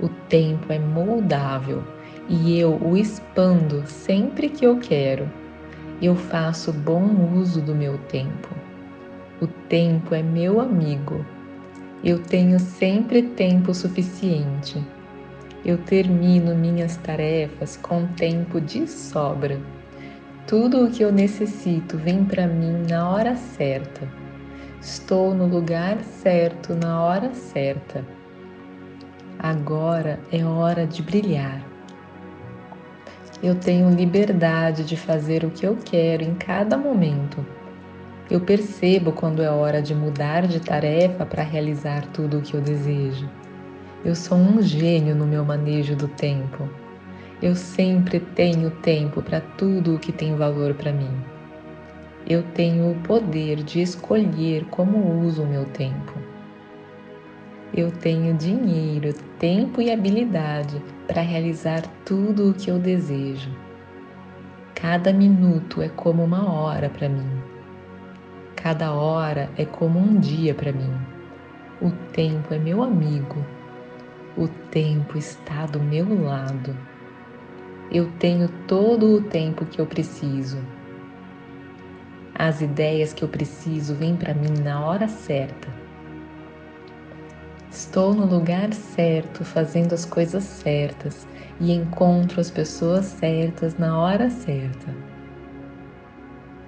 O 0.00 0.08
tempo 0.08 0.72
é 0.72 0.78
moldável 0.78 1.82
e 2.28 2.58
eu 2.58 2.78
o 2.82 2.96
expando 2.96 3.86
sempre 3.86 4.48
que 4.48 4.66
eu 4.66 4.78
quero 4.78 5.28
eu 6.00 6.14
faço 6.14 6.72
bom 6.72 7.32
uso 7.34 7.60
do 7.62 7.74
meu 7.74 7.96
tempo. 7.96 8.48
O 9.40 9.46
tempo 9.46 10.14
é 10.14 10.22
meu 10.22 10.60
amigo. 10.60 11.24
Eu 12.04 12.18
tenho 12.18 12.60
sempre 12.60 13.22
tempo 13.22 13.72
suficiente. 13.72 14.82
Eu 15.66 15.78
termino 15.78 16.54
minhas 16.54 16.96
tarefas 16.96 17.76
com 17.76 18.06
tempo 18.06 18.60
de 18.60 18.86
sobra. 18.86 19.58
Tudo 20.46 20.84
o 20.84 20.90
que 20.92 21.02
eu 21.02 21.10
necessito 21.10 21.98
vem 21.98 22.24
para 22.24 22.46
mim 22.46 22.84
na 22.88 23.10
hora 23.10 23.34
certa. 23.34 24.08
Estou 24.80 25.34
no 25.34 25.44
lugar 25.44 25.98
certo 26.04 26.72
na 26.76 27.02
hora 27.02 27.34
certa. 27.34 28.04
Agora 29.40 30.20
é 30.30 30.44
hora 30.44 30.86
de 30.86 31.02
brilhar. 31.02 31.60
Eu 33.42 33.56
tenho 33.56 33.90
liberdade 33.90 34.84
de 34.84 34.96
fazer 34.96 35.44
o 35.44 35.50
que 35.50 35.66
eu 35.66 35.76
quero 35.84 36.22
em 36.22 36.36
cada 36.36 36.78
momento. 36.78 37.44
Eu 38.30 38.40
percebo 38.40 39.10
quando 39.10 39.42
é 39.42 39.50
hora 39.50 39.82
de 39.82 39.96
mudar 39.96 40.46
de 40.46 40.60
tarefa 40.60 41.26
para 41.26 41.42
realizar 41.42 42.06
tudo 42.12 42.38
o 42.38 42.42
que 42.42 42.54
eu 42.54 42.60
desejo. 42.60 43.28
Eu 44.06 44.14
sou 44.14 44.38
um 44.38 44.62
gênio 44.62 45.16
no 45.16 45.26
meu 45.26 45.44
manejo 45.44 45.96
do 45.96 46.06
tempo. 46.06 46.70
Eu 47.42 47.56
sempre 47.56 48.20
tenho 48.20 48.70
tempo 48.70 49.20
para 49.20 49.40
tudo 49.40 49.96
o 49.96 49.98
que 49.98 50.12
tem 50.12 50.36
valor 50.36 50.74
para 50.74 50.92
mim. 50.92 51.10
Eu 52.24 52.44
tenho 52.54 52.92
o 52.92 52.94
poder 53.00 53.64
de 53.64 53.82
escolher 53.82 54.64
como 54.66 55.26
uso 55.26 55.42
o 55.42 55.46
meu 55.48 55.64
tempo. 55.64 56.12
Eu 57.74 57.90
tenho 57.90 58.32
dinheiro, 58.34 59.12
tempo 59.40 59.82
e 59.82 59.90
habilidade 59.90 60.80
para 61.08 61.20
realizar 61.20 61.82
tudo 62.04 62.50
o 62.50 62.54
que 62.54 62.70
eu 62.70 62.78
desejo. 62.78 63.50
Cada 64.72 65.12
minuto 65.12 65.82
é 65.82 65.88
como 65.88 66.22
uma 66.22 66.48
hora 66.48 66.88
para 66.88 67.08
mim. 67.08 67.42
Cada 68.54 68.92
hora 68.92 69.50
é 69.56 69.64
como 69.64 69.98
um 69.98 70.20
dia 70.20 70.54
para 70.54 70.70
mim. 70.70 70.94
O 71.82 71.90
tempo 72.12 72.54
é 72.54 72.58
meu 72.60 72.84
amigo. 72.84 73.44
O 74.36 74.48
tempo 74.70 75.16
está 75.16 75.66
do 75.66 75.80
meu 75.80 76.24
lado. 76.24 76.76
Eu 77.90 78.10
tenho 78.18 78.48
todo 78.66 79.14
o 79.14 79.22
tempo 79.22 79.64
que 79.64 79.80
eu 79.80 79.86
preciso. 79.86 80.58
As 82.34 82.60
ideias 82.60 83.12
que 83.12 83.24
eu 83.24 83.28
preciso 83.28 83.94
vêm 83.94 84.16
para 84.16 84.34
mim 84.34 84.62
na 84.62 84.84
hora 84.84 85.08
certa 85.08 85.86
Estou 87.76 88.14
no 88.14 88.24
lugar 88.24 88.72
certo, 88.72 89.44
fazendo 89.44 89.92
as 89.92 90.06
coisas 90.06 90.44
certas 90.44 91.28
e 91.60 91.70
encontro 91.72 92.40
as 92.40 92.50
pessoas 92.50 93.04
certas 93.04 93.76
na 93.76 93.98
hora 94.00 94.30
certa. 94.30 94.94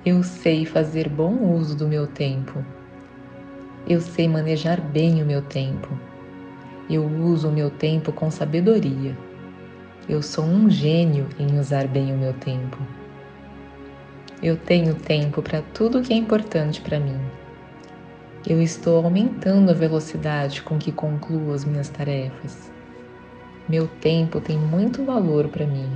Eu 0.04 0.22
sei 0.22 0.66
fazer 0.66 1.08
bom 1.08 1.32
uso 1.54 1.74
do 1.74 1.88
meu 1.88 2.06
tempo. 2.06 2.62
Eu 3.86 4.02
sei 4.02 4.28
manejar 4.28 4.82
bem 4.82 5.22
o 5.22 5.26
meu 5.26 5.40
tempo. 5.40 5.98
Eu 6.88 7.04
uso 7.04 7.48
o 7.48 7.52
meu 7.52 7.70
tempo 7.70 8.12
com 8.12 8.30
sabedoria. 8.30 9.16
Eu 10.08 10.22
sou 10.22 10.44
um 10.44 10.70
gênio 10.70 11.28
em 11.38 11.58
usar 11.58 11.86
bem 11.86 12.12
o 12.12 12.18
meu 12.18 12.32
tempo. 12.32 12.78
Eu 14.42 14.56
tenho 14.56 14.94
tempo 14.94 15.42
para 15.42 15.62
tudo 15.74 16.00
que 16.02 16.12
é 16.12 16.16
importante 16.16 16.80
para 16.80 16.98
mim 16.98 17.18
eu 18.46 18.62
estou 18.62 19.04
aumentando 19.04 19.70
a 19.70 19.74
velocidade 19.74 20.62
com 20.62 20.78
que 20.78 20.90
concluo 20.90 21.52
as 21.52 21.66
minhas 21.66 21.90
tarefas. 21.90 22.70
Meu 23.68 23.86
tempo 23.86 24.40
tem 24.40 24.56
muito 24.56 25.04
valor 25.04 25.48
para 25.48 25.66
mim. 25.66 25.90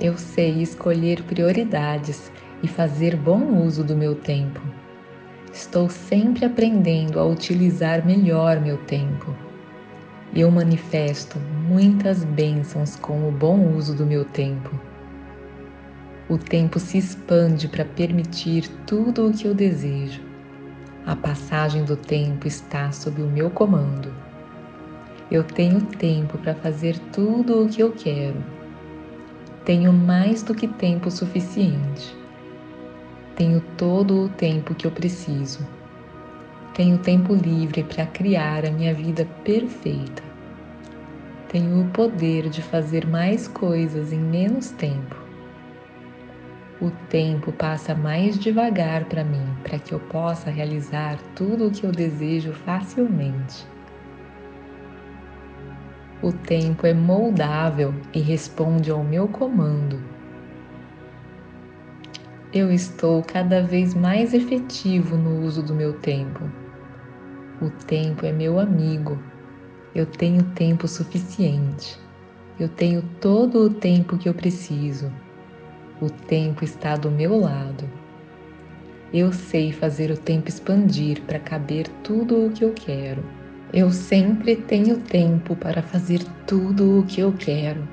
Eu 0.00 0.18
sei 0.18 0.62
escolher 0.62 1.22
prioridades 1.22 2.32
e 2.60 2.66
fazer 2.66 3.14
bom 3.14 3.62
uso 3.62 3.84
do 3.84 3.94
meu 3.94 4.16
tempo. 4.16 4.60
Estou 5.56 5.88
sempre 5.88 6.44
aprendendo 6.44 7.18
a 7.18 7.24
utilizar 7.24 8.04
melhor 8.04 8.60
meu 8.60 8.76
tempo. 8.76 9.34
Eu 10.34 10.50
manifesto 10.50 11.38
muitas 11.66 12.22
bênçãos 12.22 12.96
com 12.96 13.26
o 13.26 13.32
bom 13.32 13.74
uso 13.74 13.94
do 13.94 14.04
meu 14.04 14.26
tempo. 14.26 14.78
O 16.28 16.36
tempo 16.36 16.78
se 16.78 16.98
expande 16.98 17.68
para 17.68 17.86
permitir 17.86 18.68
tudo 18.86 19.26
o 19.26 19.32
que 19.32 19.48
eu 19.48 19.54
desejo. 19.54 20.20
A 21.06 21.16
passagem 21.16 21.86
do 21.86 21.96
tempo 21.96 22.46
está 22.46 22.92
sob 22.92 23.22
o 23.22 23.26
meu 23.26 23.48
comando. 23.48 24.12
Eu 25.30 25.42
tenho 25.42 25.80
tempo 25.80 26.36
para 26.36 26.54
fazer 26.54 26.98
tudo 27.14 27.64
o 27.64 27.68
que 27.70 27.82
eu 27.82 27.92
quero. 27.92 28.44
Tenho 29.64 29.90
mais 29.90 30.42
do 30.42 30.54
que 30.54 30.68
tempo 30.68 31.10
suficiente. 31.10 32.25
Tenho 33.36 33.60
todo 33.76 34.24
o 34.24 34.28
tempo 34.30 34.74
que 34.74 34.86
eu 34.86 34.90
preciso. 34.90 35.58
Tenho 36.72 36.96
tempo 36.96 37.34
livre 37.34 37.82
para 37.82 38.06
criar 38.06 38.64
a 38.64 38.70
minha 38.70 38.94
vida 38.94 39.28
perfeita. 39.44 40.22
Tenho 41.46 41.82
o 41.82 41.90
poder 41.90 42.48
de 42.48 42.62
fazer 42.62 43.06
mais 43.06 43.46
coisas 43.46 44.10
em 44.10 44.18
menos 44.18 44.70
tempo. 44.70 45.16
O 46.80 46.90
tempo 47.10 47.52
passa 47.52 47.94
mais 47.94 48.38
devagar 48.38 49.04
para 49.04 49.22
mim, 49.22 49.46
para 49.62 49.78
que 49.78 49.92
eu 49.92 50.00
possa 50.00 50.48
realizar 50.48 51.18
tudo 51.34 51.68
o 51.68 51.70
que 51.70 51.84
eu 51.84 51.92
desejo 51.92 52.54
facilmente. 52.54 53.66
O 56.22 56.32
tempo 56.32 56.86
é 56.86 56.94
moldável 56.94 57.94
e 58.14 58.20
responde 58.20 58.90
ao 58.90 59.04
meu 59.04 59.28
comando. 59.28 60.15
Eu 62.54 62.72
estou 62.72 63.24
cada 63.24 63.60
vez 63.60 63.92
mais 63.92 64.32
efetivo 64.32 65.16
no 65.16 65.44
uso 65.44 65.64
do 65.64 65.74
meu 65.74 65.94
tempo. 65.94 66.48
O 67.60 67.70
tempo 67.70 68.24
é 68.24 68.30
meu 68.30 68.60
amigo. 68.60 69.18
Eu 69.92 70.06
tenho 70.06 70.44
tempo 70.54 70.86
suficiente. 70.86 71.98
Eu 72.58 72.68
tenho 72.68 73.02
todo 73.20 73.58
o 73.64 73.70
tempo 73.70 74.16
que 74.16 74.28
eu 74.28 74.34
preciso. 74.34 75.12
O 76.00 76.08
tempo 76.08 76.62
está 76.62 76.94
do 76.94 77.10
meu 77.10 77.36
lado. 77.36 77.90
Eu 79.12 79.32
sei 79.32 79.72
fazer 79.72 80.12
o 80.12 80.16
tempo 80.16 80.48
expandir 80.48 81.22
para 81.22 81.40
caber 81.40 81.88
tudo 82.04 82.46
o 82.46 82.50
que 82.50 82.64
eu 82.64 82.72
quero. 82.72 83.24
Eu 83.72 83.90
sempre 83.90 84.54
tenho 84.54 84.98
tempo 84.98 85.56
para 85.56 85.82
fazer 85.82 86.22
tudo 86.46 87.00
o 87.00 87.06
que 87.06 87.20
eu 87.20 87.32
quero. 87.32 87.86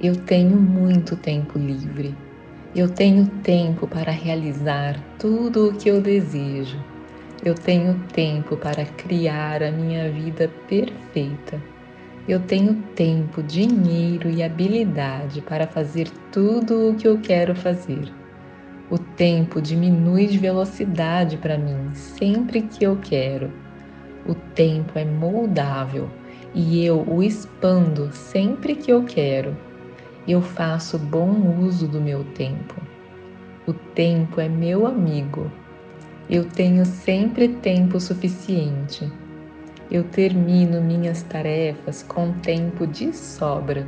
Eu 0.00 0.14
tenho 0.14 0.56
muito 0.56 1.16
tempo 1.16 1.58
livre. 1.58 2.14
Eu 2.78 2.88
tenho 2.88 3.26
tempo 3.42 3.88
para 3.88 4.12
realizar 4.12 4.96
tudo 5.18 5.66
o 5.66 5.74
que 5.74 5.90
eu 5.90 6.00
desejo. 6.00 6.78
Eu 7.44 7.52
tenho 7.52 7.98
tempo 8.12 8.56
para 8.56 8.84
criar 8.84 9.64
a 9.64 9.72
minha 9.72 10.08
vida 10.12 10.48
perfeita. 10.68 11.60
Eu 12.28 12.38
tenho 12.38 12.74
tempo, 12.94 13.42
dinheiro 13.42 14.30
e 14.30 14.44
habilidade 14.44 15.40
para 15.42 15.66
fazer 15.66 16.08
tudo 16.30 16.90
o 16.90 16.94
que 16.94 17.08
eu 17.08 17.18
quero 17.18 17.52
fazer. 17.56 18.12
O 18.88 18.96
tempo 18.96 19.60
diminui 19.60 20.28
de 20.28 20.38
velocidade 20.38 21.36
para 21.36 21.58
mim 21.58 21.92
sempre 21.94 22.62
que 22.62 22.84
eu 22.84 22.96
quero. 23.02 23.52
O 24.24 24.36
tempo 24.36 24.96
é 24.96 25.04
moldável 25.04 26.08
e 26.54 26.84
eu 26.84 27.04
o 27.08 27.24
expando 27.24 28.12
sempre 28.12 28.76
que 28.76 28.92
eu 28.92 29.02
quero. 29.02 29.66
Eu 30.28 30.40
faço 30.40 30.98
bom 30.98 31.58
uso 31.58 31.88
do 31.88 32.00
meu 32.00 32.22
tempo. 32.22 32.74
O 33.66 33.72
tempo 33.72 34.40
é 34.40 34.48
meu 34.48 34.86
amigo. 34.86 35.50
Eu 36.30 36.44
tenho 36.44 36.84
sempre 36.84 37.48
tempo 37.48 37.98
suficiente 37.98 39.10
eu 39.90 40.04
termino 40.04 40.82
minhas 40.82 41.22
tarefas 41.22 42.02
com 42.02 42.32
tempo 42.32 42.86
de 42.86 43.10
sobra. 43.16 43.86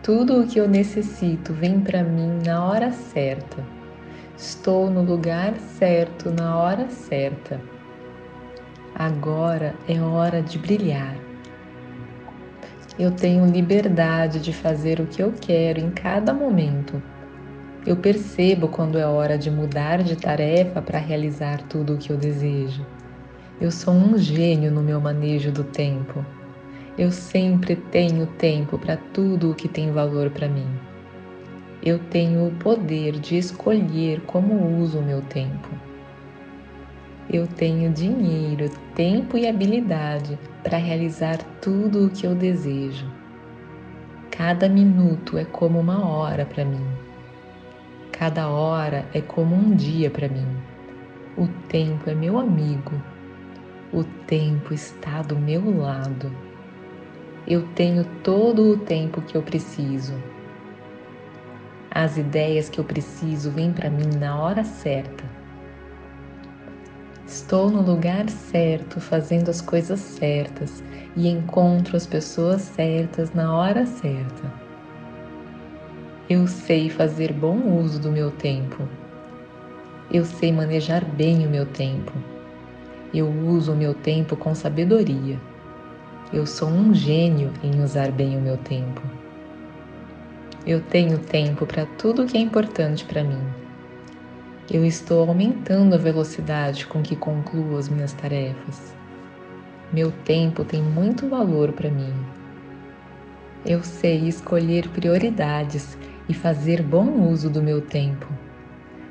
Tudo 0.00 0.40
o 0.40 0.46
que 0.46 0.60
eu 0.60 0.68
necessito 0.68 1.52
vem 1.52 1.80
para 1.80 2.04
mim 2.04 2.38
na 2.46 2.64
hora 2.64 2.92
certa. 2.92 3.64
Estou 4.36 4.88
no 4.88 5.02
lugar 5.02 5.58
certo 5.58 6.30
na 6.30 6.56
hora 6.56 6.88
certa. 6.88 7.60
Agora 8.94 9.74
é 9.88 10.00
hora 10.00 10.40
de 10.40 10.56
brilhar. 10.56 11.27
Eu 12.98 13.12
tenho 13.12 13.46
liberdade 13.46 14.40
de 14.40 14.52
fazer 14.52 14.98
o 14.98 15.06
que 15.06 15.22
eu 15.22 15.32
quero 15.40 15.78
em 15.78 15.88
cada 15.88 16.34
momento. 16.34 17.00
Eu 17.86 17.96
percebo 17.96 18.66
quando 18.66 18.98
é 18.98 19.06
hora 19.06 19.38
de 19.38 19.48
mudar 19.52 20.02
de 20.02 20.16
tarefa 20.16 20.82
para 20.82 20.98
realizar 20.98 21.62
tudo 21.68 21.94
o 21.94 21.96
que 21.96 22.10
eu 22.10 22.16
desejo. 22.16 22.84
Eu 23.60 23.70
sou 23.70 23.94
um 23.94 24.18
gênio 24.18 24.72
no 24.72 24.82
meu 24.82 25.00
manejo 25.00 25.52
do 25.52 25.62
tempo. 25.62 26.26
Eu 26.98 27.12
sempre 27.12 27.76
tenho 27.76 28.26
tempo 28.26 28.76
para 28.76 28.96
tudo 28.96 29.52
o 29.52 29.54
que 29.54 29.68
tem 29.68 29.92
valor 29.92 30.28
para 30.30 30.48
mim. 30.48 30.66
Eu 31.80 32.00
tenho 32.00 32.48
o 32.48 32.54
poder 32.56 33.12
de 33.12 33.38
escolher 33.38 34.22
como 34.22 34.82
uso 34.82 34.98
o 34.98 35.04
meu 35.04 35.22
tempo. 35.22 35.68
Eu 37.30 37.46
tenho 37.46 37.92
dinheiro, 37.92 38.70
tempo 38.94 39.36
e 39.36 39.46
habilidade 39.46 40.38
para 40.62 40.78
realizar 40.78 41.38
tudo 41.60 42.06
o 42.06 42.10
que 42.10 42.26
eu 42.26 42.34
desejo. 42.34 43.06
Cada 44.30 44.68
minuto 44.68 45.36
é 45.36 45.44
como 45.44 45.78
uma 45.78 46.06
hora 46.06 46.46
para 46.46 46.64
mim. 46.64 46.86
Cada 48.12 48.48
hora 48.48 49.06
é 49.12 49.20
como 49.20 49.54
um 49.54 49.74
dia 49.74 50.10
para 50.10 50.28
mim. 50.28 50.46
O 51.36 51.46
tempo 51.68 52.08
é 52.08 52.14
meu 52.14 52.38
amigo 52.38 52.94
o 53.92 54.04
tempo 54.04 54.74
está 54.74 55.22
do 55.22 55.34
meu 55.34 55.78
lado. 55.78 56.30
Eu 57.46 57.62
tenho 57.74 58.04
todo 58.22 58.72
o 58.72 58.76
tempo 58.76 59.22
que 59.22 59.34
eu 59.34 59.42
preciso. 59.42 60.12
As 61.90 62.18
ideias 62.18 62.68
que 62.68 62.78
eu 62.78 62.84
preciso 62.84 63.50
vêm 63.50 63.72
para 63.72 63.88
mim 63.88 64.10
na 64.18 64.38
hora 64.38 64.62
certa. 64.62 65.24
Estou 67.28 67.70
no 67.70 67.82
lugar 67.82 68.30
certo, 68.30 69.02
fazendo 69.02 69.50
as 69.50 69.60
coisas 69.60 70.00
certas 70.00 70.82
e 71.14 71.28
encontro 71.28 71.94
as 71.94 72.06
pessoas 72.06 72.62
certas 72.62 73.34
na 73.34 73.54
hora 73.54 73.84
certa. 73.84 74.50
Eu 76.26 76.46
sei 76.46 76.88
fazer 76.88 77.34
bom 77.34 77.78
uso 77.82 78.00
do 78.00 78.10
meu 78.10 78.30
tempo. 78.30 78.88
Eu 80.10 80.24
sei 80.24 80.50
manejar 80.50 81.04
bem 81.04 81.46
o 81.46 81.50
meu 81.50 81.66
tempo. 81.66 82.14
Eu 83.12 83.28
uso 83.28 83.74
o 83.74 83.76
meu 83.76 83.92
tempo 83.92 84.34
com 84.34 84.54
sabedoria. 84.54 85.38
Eu 86.32 86.46
sou 86.46 86.70
um 86.70 86.94
gênio 86.94 87.52
em 87.62 87.82
usar 87.82 88.10
bem 88.10 88.38
o 88.38 88.40
meu 88.40 88.56
tempo. 88.56 89.02
Eu 90.66 90.80
tenho 90.80 91.18
tempo 91.18 91.66
para 91.66 91.84
tudo 91.84 92.24
que 92.24 92.38
é 92.38 92.40
importante 92.40 93.04
para 93.04 93.22
mim. 93.22 93.57
Eu 94.70 94.84
estou 94.84 95.26
aumentando 95.26 95.94
a 95.94 95.98
velocidade 95.98 96.86
com 96.86 97.00
que 97.00 97.16
concluo 97.16 97.78
as 97.78 97.88
minhas 97.88 98.12
tarefas. 98.12 98.94
Meu 99.90 100.12
tempo 100.12 100.62
tem 100.62 100.82
muito 100.82 101.26
valor 101.26 101.72
para 101.72 101.90
mim. 101.90 102.12
Eu 103.64 103.82
sei 103.82 104.28
escolher 104.28 104.86
prioridades 104.90 105.96
e 106.28 106.34
fazer 106.34 106.82
bom 106.82 107.30
uso 107.30 107.48
do 107.48 107.62
meu 107.62 107.80
tempo. 107.80 108.28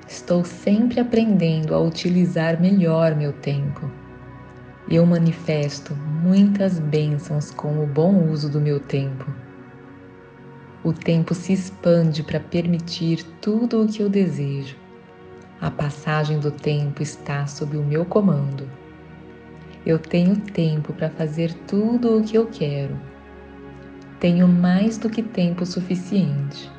Estou 0.08 0.46
sempre 0.46 1.00
aprendendo 1.00 1.74
a 1.74 1.82
utilizar 1.82 2.62
melhor 2.62 3.16
meu 3.16 3.34
tempo. 3.34 3.90
Eu 4.88 5.08
manifesto 5.08 5.96
muitas 5.96 6.78
bênçãos 6.78 7.50
com 7.50 7.84
o 7.84 7.88
bom 7.88 8.30
uso 8.30 8.48
do 8.48 8.62
meu 8.62 8.80
tempo. 8.80 9.26
O 10.84 10.94
tempo 10.94 11.34
se 11.34 11.52
expande 11.52 12.22
para 12.22 12.40
permitir 12.40 13.24
tudo 13.42 13.82
o 13.82 13.88
que 13.88 14.04
eu 14.04 14.08
desejo. 14.08 14.86
A 15.60 15.72
passagem 15.72 16.40
do 16.40 16.52
tempo 16.52 17.02
está 17.02 17.48
sob 17.48 17.78
o 17.78 17.84
meu 17.84 18.06
comando. 18.06 18.70
Eu 19.84 19.98
tenho 19.98 20.36
tempo 20.36 20.94
para 20.94 21.10
fazer 21.10 21.52
tudo 21.66 22.20
o 22.20 22.24
que 22.24 22.38
eu 22.38 22.46
quero. 22.46 22.96
Tenho 24.20 24.48
mais 24.48 25.00
do 25.00 25.10
que 25.10 25.24
tempo 25.24 25.66
suficiente. 25.66 26.72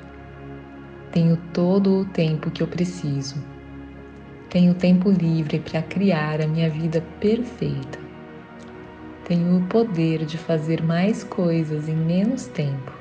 Tenho 1.11 1.37
todo 1.53 2.03
o 2.03 2.05
tempo 2.05 2.53
que 2.53 2.62
eu 2.62 2.69
preciso. 2.69 3.43
Tenho 4.49 4.73
tempo 4.75 5.11
livre 5.11 5.59
para 5.59 5.83
criar 5.83 6.41
a 6.41 6.47
minha 6.47 6.71
vida 6.71 7.03
perfeita. 7.19 7.99
Tenho 9.25 9.59
o 9.59 9.67
poder 9.67 10.25
de 10.25 10.38
fazer 10.38 10.85
mais 10.85 11.25
coisas 11.25 11.88
em 11.88 11.97
menos 11.97 12.47
tempo. 12.47 12.93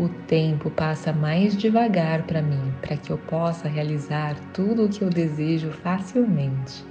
O 0.00 0.08
tempo 0.08 0.68
passa 0.68 1.12
mais 1.12 1.56
devagar 1.56 2.24
para 2.24 2.42
mim, 2.42 2.72
para 2.80 2.96
que 2.96 3.12
eu 3.12 3.18
possa 3.18 3.68
realizar 3.68 4.34
tudo 4.52 4.86
o 4.86 4.88
que 4.88 5.02
eu 5.02 5.10
desejo 5.10 5.70
facilmente. 5.70 6.84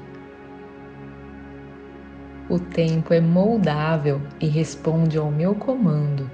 O 2.48 2.58
tempo 2.58 3.14
é 3.14 3.20
moldável 3.20 4.22
e 4.40 4.48
responde 4.48 5.18
ao 5.18 5.30
meu 5.30 5.54
comando 5.54 6.30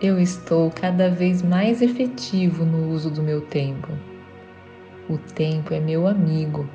eu 0.00 0.18
estou 0.18 0.70
cada 0.70 1.10
vez 1.10 1.42
mais 1.42 1.82
efetivo 1.82 2.64
no 2.64 2.90
uso 2.90 3.10
do 3.10 3.22
meu 3.22 3.42
tempo. 3.42 3.88
O 5.10 5.18
tempo 5.18 5.74
é 5.74 5.80
meu 5.80 6.06
amigo. 6.06 6.66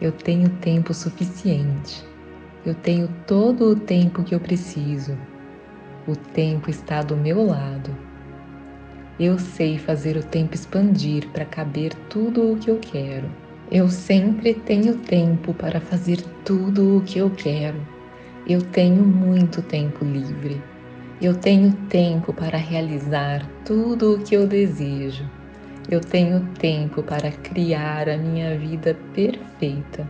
Eu 0.00 0.10
tenho 0.10 0.48
tempo 0.56 0.92
suficiente. 0.92 2.04
Eu 2.66 2.74
tenho 2.74 3.08
todo 3.28 3.70
o 3.70 3.76
tempo 3.76 4.24
que 4.24 4.34
eu 4.34 4.40
preciso. 4.40 5.16
O 6.08 6.16
tempo 6.16 6.70
está 6.70 7.02
do 7.02 7.14
meu 7.14 7.44
lado. 7.44 7.94
Eu 9.20 9.38
sei 9.38 9.76
fazer 9.76 10.16
o 10.16 10.22
tempo 10.22 10.54
expandir 10.54 11.28
para 11.34 11.44
caber 11.44 11.92
tudo 12.08 12.50
o 12.50 12.56
que 12.56 12.70
eu 12.70 12.78
quero. 12.78 13.30
Eu 13.70 13.90
sempre 13.90 14.54
tenho 14.54 14.96
tempo 14.96 15.52
para 15.52 15.82
fazer 15.82 16.22
tudo 16.46 16.96
o 16.96 17.02
que 17.02 17.18
eu 17.18 17.28
quero. 17.28 17.78
Eu 18.48 18.62
tenho 18.62 19.04
muito 19.04 19.60
tempo 19.60 20.02
livre. 20.02 20.62
Eu 21.20 21.34
tenho 21.34 21.74
tempo 21.90 22.32
para 22.32 22.56
realizar 22.56 23.46
tudo 23.62 24.14
o 24.14 24.18
que 24.20 24.34
eu 24.34 24.46
desejo. 24.46 25.28
Eu 25.90 26.00
tenho 26.00 26.40
tempo 26.58 27.02
para 27.02 27.30
criar 27.30 28.08
a 28.08 28.16
minha 28.16 28.56
vida 28.56 28.96
perfeita. 29.12 30.08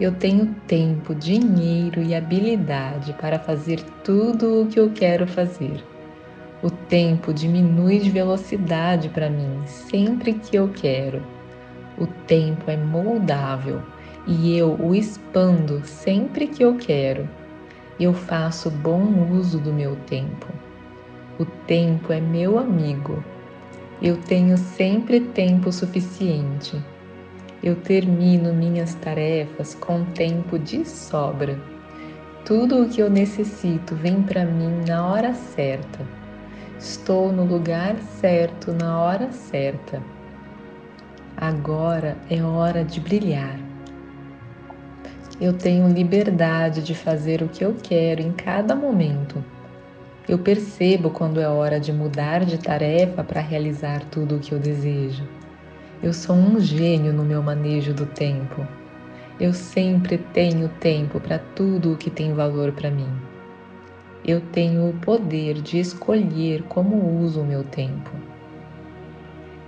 Eu 0.00 0.12
tenho 0.12 0.54
tempo, 0.66 1.14
dinheiro 1.14 2.02
e 2.02 2.16
habilidade 2.16 3.12
para 3.12 3.38
fazer 3.38 3.80
tudo 4.02 4.62
o 4.62 4.66
que 4.66 4.80
eu 4.80 4.90
quero 4.90 5.24
fazer. 5.24 5.84
O 6.60 6.68
tempo 6.68 7.32
diminui 7.32 8.00
de 8.00 8.10
velocidade 8.10 9.08
para 9.08 9.30
mim 9.30 9.62
sempre 9.66 10.34
que 10.34 10.56
eu 10.56 10.68
quero. 10.68 11.22
O 11.96 12.06
tempo 12.06 12.68
é 12.70 12.76
moldável 12.76 13.82
e 14.26 14.58
eu 14.58 14.76
o 14.80 14.96
expando 14.96 15.84
sempre 15.84 16.48
que 16.48 16.64
eu 16.64 16.74
quero. 16.76 17.28
Eu 18.00 18.12
faço 18.12 18.70
bom 18.70 19.30
uso 19.30 19.60
do 19.60 19.72
meu 19.72 19.94
tempo. 20.06 20.48
O 21.38 21.44
tempo 21.44 22.12
é 22.12 22.20
meu 22.20 22.58
amigo. 22.58 23.22
Eu 24.02 24.16
tenho 24.16 24.58
sempre 24.58 25.20
tempo 25.20 25.70
suficiente. 25.70 26.82
Eu 27.64 27.76
termino 27.76 28.52
minhas 28.52 28.94
tarefas 28.96 29.74
com 29.74 30.04
tempo 30.04 30.58
de 30.58 30.86
sobra. 30.86 31.58
Tudo 32.44 32.82
o 32.82 32.88
que 32.90 33.00
eu 33.00 33.08
necessito 33.08 33.94
vem 33.94 34.22
para 34.22 34.44
mim 34.44 34.84
na 34.86 35.10
hora 35.10 35.32
certa. 35.32 36.06
Estou 36.78 37.32
no 37.32 37.42
lugar 37.42 37.96
certo 38.20 38.70
na 38.70 39.00
hora 39.00 39.32
certa. 39.32 40.02
Agora 41.38 42.18
é 42.28 42.42
hora 42.42 42.84
de 42.84 43.00
brilhar. 43.00 43.58
Eu 45.40 45.54
tenho 45.54 45.88
liberdade 45.88 46.82
de 46.82 46.94
fazer 46.94 47.40
o 47.40 47.48
que 47.48 47.64
eu 47.64 47.74
quero 47.82 48.20
em 48.20 48.32
cada 48.32 48.76
momento. 48.76 49.42
Eu 50.28 50.38
percebo 50.38 51.08
quando 51.08 51.40
é 51.40 51.48
hora 51.48 51.80
de 51.80 51.94
mudar 51.94 52.44
de 52.44 52.58
tarefa 52.58 53.24
para 53.24 53.40
realizar 53.40 54.04
tudo 54.10 54.36
o 54.36 54.38
que 54.38 54.52
eu 54.52 54.58
desejo. 54.58 55.26
Eu 56.04 56.12
sou 56.12 56.36
um 56.36 56.60
gênio 56.60 57.14
no 57.14 57.24
meu 57.24 57.42
manejo 57.42 57.94
do 57.94 58.04
tempo. 58.04 58.68
Eu 59.40 59.54
sempre 59.54 60.18
tenho 60.18 60.68
tempo 60.68 61.18
para 61.18 61.38
tudo 61.38 61.94
o 61.94 61.96
que 61.96 62.10
tem 62.10 62.34
valor 62.34 62.72
para 62.72 62.90
mim. 62.90 63.08
Eu 64.22 64.42
tenho 64.52 64.90
o 64.90 64.92
poder 64.92 65.54
de 65.62 65.78
escolher 65.78 66.62
como 66.64 67.22
uso 67.22 67.40
o 67.40 67.46
meu 67.46 67.64
tempo. 67.64 68.10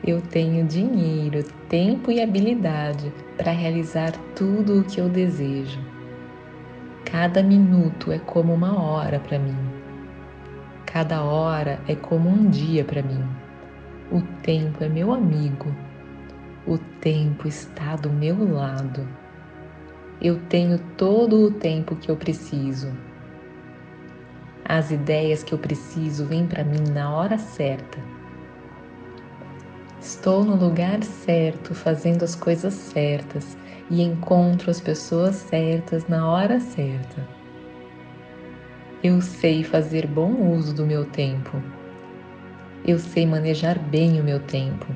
Eu 0.06 0.20
tenho 0.20 0.66
dinheiro, 0.66 1.42
tempo 1.70 2.12
e 2.12 2.20
habilidade 2.20 3.10
para 3.38 3.52
realizar 3.52 4.12
tudo 4.34 4.80
o 4.80 4.84
que 4.84 5.00
eu 5.00 5.08
desejo. 5.08 5.80
Cada 7.06 7.42
minuto 7.42 8.12
é 8.12 8.18
como 8.18 8.52
uma 8.52 8.78
hora 8.78 9.18
para 9.20 9.38
mim. 9.38 9.56
Cada 10.84 11.22
hora 11.22 11.80
é 11.88 11.94
como 11.94 12.28
um 12.28 12.50
dia 12.50 12.84
para 12.84 13.02
mim. 13.02 13.24
O 14.12 14.20
tempo 14.42 14.84
é 14.84 14.88
meu 14.90 15.14
amigo. 15.14 15.74
O 16.66 16.78
tempo 16.78 17.46
está 17.46 17.96
do 17.96 18.10
meu 18.10 18.52
lado. 18.52 19.06
Eu 20.20 20.40
tenho 20.48 20.78
todo 20.96 21.46
o 21.46 21.50
tempo 21.50 21.94
que 21.96 22.10
eu 22.10 22.16
preciso. 22.16 22.92
As 24.64 24.90
ideias 24.90 25.44
que 25.44 25.52
eu 25.52 25.58
preciso 25.58 26.26
vêm 26.26 26.46
para 26.46 26.64
mim 26.64 26.90
na 26.92 27.14
hora 27.14 27.38
certa 27.38 27.98
Estou 30.06 30.44
no 30.44 30.54
lugar 30.54 31.02
certo, 31.02 31.74
fazendo 31.74 32.22
as 32.22 32.36
coisas 32.36 32.74
certas 32.74 33.58
e 33.90 34.00
encontro 34.00 34.70
as 34.70 34.80
pessoas 34.80 35.34
certas 35.34 36.06
na 36.06 36.30
hora 36.30 36.60
certa. 36.60 37.26
Eu 39.02 39.20
sei 39.20 39.64
fazer 39.64 40.06
bom 40.06 40.52
uso 40.52 40.72
do 40.72 40.86
meu 40.86 41.06
tempo. 41.06 41.60
Eu 42.86 43.00
sei 43.00 43.26
manejar 43.26 43.80
bem 43.80 44.20
o 44.20 44.24
meu 44.24 44.38
tempo. 44.38 44.86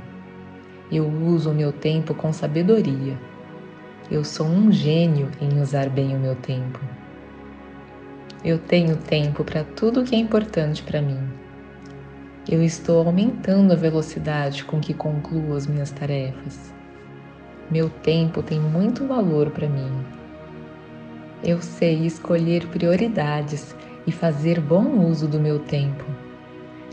Eu 0.91 1.07
uso 1.07 1.51
o 1.51 1.55
meu 1.55 1.73
tempo 1.73 2.15
com 2.15 2.33
sabedoria. 2.33 3.19
Eu 4.11 4.25
sou 4.25 4.47
um 4.47 4.73
gênio 4.73 5.31
em 5.41 5.61
usar 5.61 5.89
bem 5.89 6.17
o 6.17 6.21
meu 6.21 6.35
tempo. 6.35 6.81
Eu 8.45 8.59
tenho 8.59 8.97
tempo 8.97 9.45
para 9.45 9.65
tudo 9.65 10.05
que 10.05 10.15
é 10.15 10.19
importante 10.19 10.83
para 10.83 11.01
mim 11.01 11.41
eu 12.49 12.65
estou 12.65 13.07
aumentando 13.07 13.73
a 13.73 13.77
velocidade 13.77 14.65
com 14.65 14.81
que 14.81 14.93
concluo 14.93 15.55
as 15.55 15.69
minhas 15.69 15.93
tarefas. 15.93 16.75
Meu 17.71 17.89
tempo 17.89 18.43
tem 18.43 18.59
muito 18.59 19.07
valor 19.07 19.51
para 19.51 19.69
mim. 19.69 20.05
Eu 21.45 21.63
sei 21.63 22.07
escolher 22.07 22.67
prioridades 22.67 23.77
e 24.05 24.11
fazer 24.11 24.61
bom 24.61 25.07
uso 25.07 25.29
do 25.29 25.39
meu 25.39 25.61
tempo. 25.61 26.05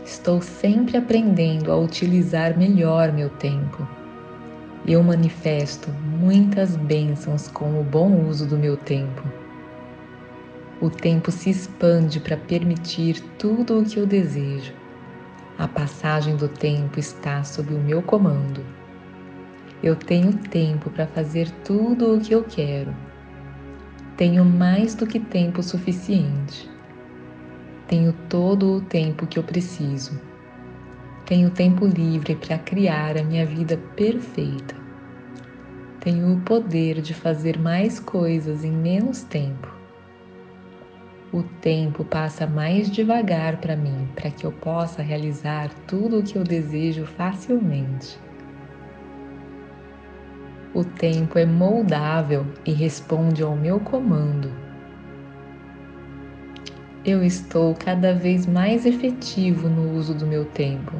Estou 0.08 0.40
sempre 0.40 0.96
aprendendo 0.96 1.70
a 1.70 1.76
utilizar 1.76 2.56
melhor 2.56 3.12
meu 3.12 3.28
tempo. 3.28 3.86
Eu 4.86 5.02
manifesto 5.02 5.90
muitas 6.18 6.78
bênçãos 6.78 7.48
com 7.48 7.78
o 7.78 7.84
bom 7.84 8.26
uso 8.26 8.46
do 8.46 8.56
meu 8.56 8.74
tempo. 8.74 9.22
O 10.80 10.88
tempo 10.88 11.30
se 11.30 11.50
expande 11.50 12.20
para 12.20 12.38
permitir 12.38 13.22
tudo 13.38 13.78
o 13.78 13.84
que 13.84 13.98
eu 13.98 14.06
desejo. 14.06 14.72
A 15.58 15.68
passagem 15.68 16.36
do 16.36 16.48
tempo 16.48 16.98
está 16.98 17.44
sob 17.44 17.74
o 17.74 17.78
meu 17.78 18.00
comando. 18.00 18.64
Eu 19.82 19.94
tenho 19.94 20.32
tempo 20.32 20.88
para 20.88 21.06
fazer 21.06 21.50
tudo 21.66 22.16
o 22.16 22.20
que 22.20 22.34
eu 22.34 22.42
quero. 22.44 22.96
Tenho 24.16 24.42
mais 24.42 24.94
do 24.94 25.06
que 25.06 25.20
tempo 25.20 25.62
suficiente. 25.62 26.77
Tenho 27.88 28.12
todo 28.28 28.76
o 28.76 28.80
tempo 28.80 29.26
que 29.26 29.38
eu 29.38 29.42
preciso. 29.42 30.20
Tenho 31.26 31.50
tempo 31.50 31.84
livre 31.84 32.36
para 32.36 32.58
criar 32.58 33.18
a 33.18 33.24
minha 33.24 33.44
vida 33.44 33.76
perfeita. 33.96 34.76
Tenho 35.98 36.34
o 36.34 36.40
poder 36.42 37.00
de 37.00 37.12
fazer 37.12 37.58
mais 37.58 37.98
coisas 37.98 38.64
em 38.64 38.70
menos 38.70 39.24
tempo 39.24 39.78
o 41.32 41.42
tempo 41.42 42.04
passa 42.04 42.46
mais 42.46 42.90
devagar 42.90 43.58
para 43.58 43.76
mim, 43.76 44.08
para 44.14 44.30
que 44.30 44.46
eu 44.46 44.52
possa 44.52 45.02
realizar 45.02 45.68
tudo 45.86 46.20
o 46.20 46.22
que 46.22 46.36
eu 46.36 46.44
desejo 46.44 47.04
facilmente. 47.04 48.18
O 50.74 50.84
tempo 50.84 51.38
é 51.38 51.44
moldável 51.44 52.46
e 52.64 52.72
responde 52.72 53.42
ao 53.42 53.54
meu 53.54 53.78
comando. 53.80 54.50
Eu 57.04 57.22
estou 57.22 57.76
cada 57.76 58.12
vez 58.12 58.44
mais 58.44 58.84
efetivo 58.84 59.68
no 59.68 59.96
uso 59.96 60.12
do 60.12 60.26
meu 60.26 60.44
tempo. 60.46 60.92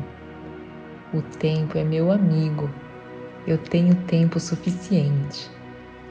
O 1.13 1.21
tempo 1.21 1.77
é 1.77 1.83
meu 1.83 2.13
amigo. 2.13 2.71
Eu 3.49 3.59
tenho 3.59 3.97
tempo 4.07 4.39
suficiente. 4.39 5.51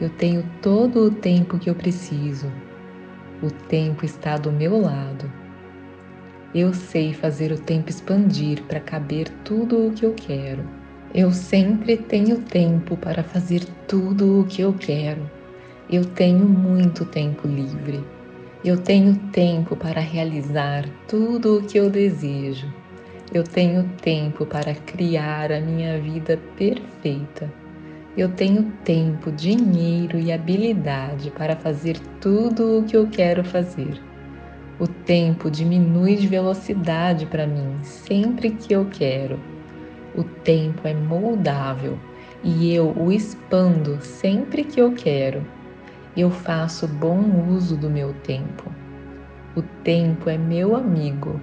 Eu 0.02 0.10
tenho 0.10 0.44
todo 0.62 1.06
o 1.06 1.12
tempo 1.12 1.58
que 1.58 1.70
eu 1.70 1.76
preciso. 1.76 2.52
O 3.42 3.50
tempo 3.50 4.04
está 4.04 4.38
do 4.38 4.52
meu 4.52 4.78
lado. 4.82 5.32
Eu 6.54 6.74
sei 6.74 7.14
fazer 7.14 7.54
o 7.54 7.58
tempo 7.58 7.90
expandir 7.90 8.62
para 8.64 8.82
caber 8.82 9.30
tudo 9.46 9.88
o 9.88 9.92
que 9.94 10.06
eu 10.06 10.14
quero. 10.14 10.68
Eu 11.14 11.32
sempre 11.32 11.96
tenho 11.96 12.42
tempo 12.42 12.98
para 12.98 13.24
fazer 13.24 13.64
tudo 13.88 14.42
o 14.42 14.46
que 14.46 14.62
eu 14.62 14.74
quero. 14.74 15.32
Eu 15.90 16.04
tenho 16.04 16.46
muito 16.46 17.06
tempo 17.06 17.48
livre. 17.48 18.17
Eu 18.68 18.78
tenho 18.78 19.16
tempo 19.32 19.78
para 19.78 20.02
realizar 20.02 20.84
tudo 21.08 21.60
o 21.60 21.64
que 21.64 21.80
eu 21.80 21.90
desejo. 21.90 22.68
Eu 23.34 23.42
tenho 23.42 23.86
tempo 24.02 24.46
para 24.46 24.76
criar 24.76 25.54
a 25.54 25.62
minha 25.62 25.98
vida 26.02 26.38
perfeita. 26.58 27.50
Eu 28.18 28.28
tenho 28.28 28.64
tempo, 28.84 29.32
dinheiro 29.32 30.20
e 30.20 30.34
habilidade 30.34 31.32
para 31.32 31.56
fazer 31.56 31.98
tudo 32.20 32.80
o 32.80 32.84
que 32.84 32.98
eu 32.98 33.08
quero 33.08 33.42
fazer. 33.42 34.02
O 34.78 34.86
tempo 34.86 35.50
diminui 35.50 36.18
de 36.18 36.28
velocidade 36.28 37.26
para 37.26 37.48
mim 37.48 37.78
sempre 37.84 38.52
que 38.52 38.74
eu 38.74 38.86
quero. 38.92 39.40
O 40.14 40.26
tempo 40.26 40.86
é 40.86 40.94
moldável 40.94 41.98
e 42.44 42.76
eu 42.76 42.94
o 42.98 43.14
expando 43.14 44.02
sempre 44.02 44.66
que 44.66 44.82
eu 44.82 44.92
quero. 44.92 45.56
Eu 46.18 46.30
faço 46.30 46.88
bom 46.88 47.48
uso 47.48 47.78
do 47.78 47.90
meu 47.90 48.14
tempo. 48.24 48.70
O 49.56 49.62
tempo 49.62 50.30
é 50.30 50.38
meu 50.38 50.76
amigo. 50.76 51.40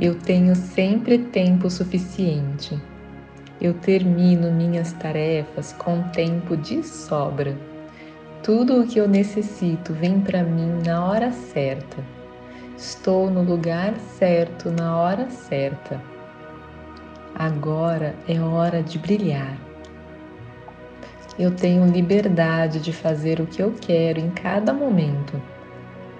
Eu 0.00 0.14
tenho 0.14 0.54
sempre 0.54 1.18
tempo 1.18 1.68
suficiente 1.68 2.80
eu 3.60 3.74
termino 3.74 4.52
minhas 4.52 4.92
tarefas 4.92 5.72
com 5.72 6.02
tempo 6.10 6.56
de 6.56 6.82
sobra. 6.84 7.56
Tudo 8.42 8.80
o 8.80 8.86
que 8.86 9.00
eu 9.00 9.08
necessito 9.08 9.92
vem 9.92 10.20
para 10.20 10.44
mim 10.44 10.80
na 10.86 11.04
hora 11.04 11.32
certa. 11.32 11.96
Estou 12.76 13.28
no 13.28 13.42
lugar 13.42 13.94
certo 14.16 14.70
na 14.70 14.96
hora 14.96 15.28
certa. 15.28 16.00
Agora 17.34 18.14
é 18.28 18.40
hora 18.40 18.80
de 18.80 18.96
brilhar. 18.96 19.67
Eu 21.38 21.52
tenho 21.52 21.86
liberdade 21.86 22.80
de 22.80 22.92
fazer 22.92 23.40
o 23.40 23.46
que 23.46 23.62
eu 23.62 23.72
quero 23.80 24.18
em 24.18 24.28
cada 24.28 24.72
momento. 24.72 25.40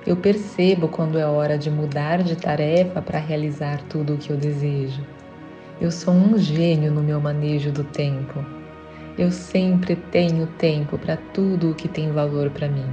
Eu 0.07 0.17
percebo 0.17 0.87
quando 0.87 1.19
é 1.19 1.27
hora 1.27 1.59
de 1.59 1.69
mudar 1.69 2.23
de 2.23 2.37
tarefa 2.37 3.03
para 3.03 3.19
realizar 3.19 3.83
tudo 3.89 4.15
o 4.15 4.17
que 4.17 4.31
eu 4.31 4.37
desejo. 4.37 5.05
Eu 5.81 5.91
sou 5.91 6.15
um 6.15 6.39
gênio 6.39 6.93
no 6.93 7.03
meu 7.03 7.21
manejo 7.21 7.73
do 7.73 7.83
tempo. 7.83 8.45
Eu 9.19 9.33
sempre 9.33 9.97
tenho 9.97 10.47
tempo 10.57 10.97
para 10.97 11.17
tudo 11.35 11.73
o 11.73 11.75
que 11.75 11.89
tem 11.89 12.13
valor 12.13 12.49
para 12.51 12.69
mim. 12.69 12.89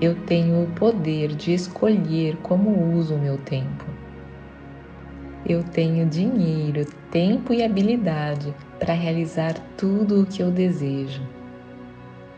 Eu 0.00 0.16
tenho 0.26 0.64
o 0.64 0.70
poder 0.72 1.28
de 1.28 1.54
escolher 1.54 2.36
como 2.38 2.92
uso 2.92 3.14
o 3.14 3.20
meu 3.20 3.38
tempo. 3.38 3.84
Eu 5.46 5.62
tenho 5.62 6.06
dinheiro, 6.06 6.84
tempo 7.14 7.54
e 7.54 7.62
habilidade 7.62 8.52
para 8.76 8.92
realizar 8.92 9.54
tudo 9.76 10.20
o 10.20 10.26
que 10.26 10.42
eu 10.42 10.50
desejo. 10.50 11.22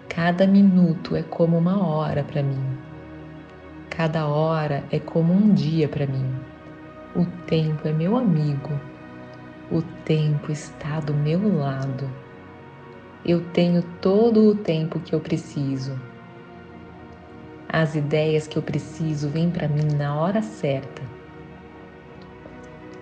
Cada 0.06 0.46
minuto 0.46 1.16
é 1.16 1.22
como 1.22 1.56
uma 1.56 1.82
hora 1.82 2.22
para 2.22 2.42
mim. 2.42 2.76
Cada 3.88 4.26
hora 4.26 4.84
é 4.90 4.98
como 4.98 5.32
um 5.32 5.54
dia 5.54 5.88
para 5.88 6.06
mim. 6.06 6.30
O 7.14 7.24
tempo 7.46 7.88
é 7.88 7.92
meu 7.92 8.18
amigo. 8.18 8.78
O 9.72 9.80
tempo 10.04 10.52
está 10.52 11.00
do 11.00 11.14
meu 11.14 11.56
lado. 11.56 12.10
Eu 13.24 13.40
tenho 13.54 13.82
todo 14.02 14.46
o 14.46 14.54
tempo 14.56 15.00
que 15.00 15.14
eu 15.14 15.20
preciso. 15.20 15.98
As 17.66 17.94
ideias 17.94 18.46
que 18.46 18.58
eu 18.58 18.62
preciso 18.62 19.30
vêm 19.30 19.50
para 19.50 19.68
mim 19.68 19.96
na 19.96 20.14
hora 20.20 20.42
certa 20.42 21.15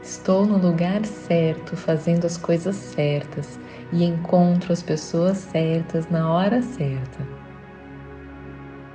Estou 0.04 0.44
no 0.44 0.58
lugar 0.58 1.02
certo, 1.06 1.74
fazendo 1.78 2.26
as 2.26 2.36
coisas 2.36 2.76
certas 2.76 3.58
e 3.90 4.04
encontro 4.04 4.70
as 4.70 4.82
pessoas 4.82 5.38
certas 5.38 6.10
na 6.10 6.30
hora 6.30 6.60
certa. 6.60 7.26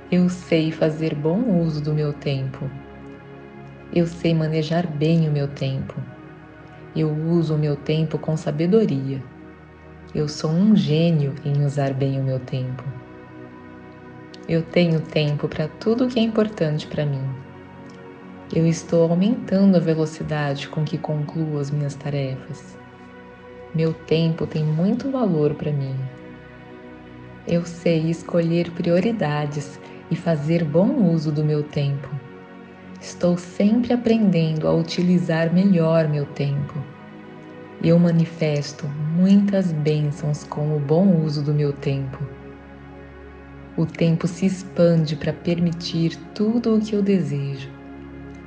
Eu 0.08 0.28
sei 0.28 0.70
fazer 0.70 1.16
bom 1.16 1.42
uso 1.62 1.82
do 1.82 1.92
meu 1.92 2.12
tempo. 2.12 2.70
Eu 3.92 4.06
sei 4.06 4.32
manejar 4.32 4.86
bem 4.86 5.28
o 5.28 5.32
meu 5.32 5.48
tempo. 5.48 5.96
Eu 6.94 7.10
uso 7.10 7.56
o 7.56 7.58
meu 7.58 7.74
tempo 7.74 8.16
com 8.16 8.36
sabedoria. 8.36 9.20
Eu 10.14 10.28
sou 10.28 10.52
um 10.52 10.76
gênio 10.76 11.34
em 11.44 11.64
usar 11.64 11.92
bem 11.92 12.20
o 12.20 12.22
meu 12.22 12.38
tempo. 12.38 12.84
Eu 14.48 14.62
tenho 14.62 15.00
tempo 15.00 15.48
para 15.48 15.66
tudo 15.66 16.06
que 16.06 16.20
é 16.20 16.22
importante 16.22 16.86
para 16.86 17.04
mim 17.04 17.39
eu 18.52 18.66
estou 18.66 19.08
aumentando 19.08 19.76
a 19.76 19.80
velocidade 19.80 20.68
com 20.68 20.82
que 20.82 20.98
concluo 20.98 21.60
as 21.60 21.70
minhas 21.70 21.94
tarefas. 21.94 22.76
Meu 23.72 23.92
tempo 23.92 24.44
tem 24.44 24.64
muito 24.64 25.08
valor 25.08 25.54
para 25.54 25.70
mim. 25.70 25.94
Eu 27.46 27.64
sei 27.64 28.10
escolher 28.10 28.72
prioridades 28.72 29.78
e 30.10 30.16
fazer 30.16 30.64
bom 30.64 31.12
uso 31.12 31.30
do 31.30 31.44
meu 31.44 31.62
tempo. 31.62 32.08
Estou 33.00 33.38
sempre 33.38 33.92
aprendendo 33.92 34.66
a 34.66 34.74
utilizar 34.74 35.54
melhor 35.54 36.08
meu 36.08 36.26
tempo. 36.26 36.74
Eu 37.82 38.00
manifesto 38.00 38.84
muitas 39.16 39.72
bênçãos 39.72 40.42
com 40.42 40.76
o 40.76 40.80
bom 40.80 41.22
uso 41.24 41.40
do 41.40 41.54
meu 41.54 41.72
tempo. 41.72 42.18
O 43.76 43.86
tempo 43.86 44.26
se 44.26 44.44
expande 44.44 45.14
para 45.14 45.32
permitir 45.32 46.16
tudo 46.34 46.74
o 46.74 46.80
que 46.80 46.94
eu 46.94 47.00
desejo. 47.00 47.79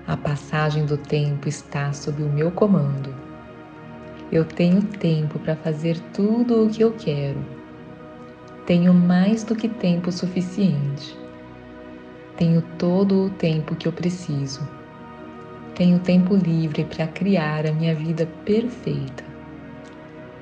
A 0.05 0.17
passagem 0.17 0.85
do 0.85 0.97
tempo 0.97 1.47
está 1.47 1.93
sob 1.93 2.21
o 2.23 2.29
meu 2.29 2.51
comando. 2.51 3.15
Eu 4.29 4.43
tenho 4.43 4.81
tempo 4.81 5.39
para 5.39 5.55
fazer 5.55 5.97
tudo 6.13 6.65
o 6.65 6.69
que 6.69 6.83
eu 6.83 6.91
quero. 6.91 7.39
Tenho 8.65 8.93
mais 8.93 9.45
do 9.45 9.55
que 9.55 9.69
tempo 9.69 10.11
suficiente. 10.11 11.17
Tenho 12.35 12.61
todo 12.77 13.27
o 13.27 13.29
tempo 13.29 13.77
que 13.77 13.87
eu 13.87 13.93
preciso. 13.93 14.67
Tenho 15.73 15.97
tempo 15.99 16.35
livre 16.35 16.83
para 16.83 17.07
criar 17.07 17.65
a 17.65 17.71
minha 17.71 17.95
vida 17.95 18.27
perfeita. 18.43 19.23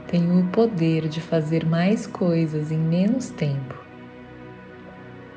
Tenho 0.08 0.40
o 0.40 0.48
poder 0.48 1.08
de 1.08 1.22
fazer 1.22 1.68
mais 1.68 2.08
coisas 2.08 2.72
em 2.72 2.80
menos 2.80 3.30
tempo 3.30 3.81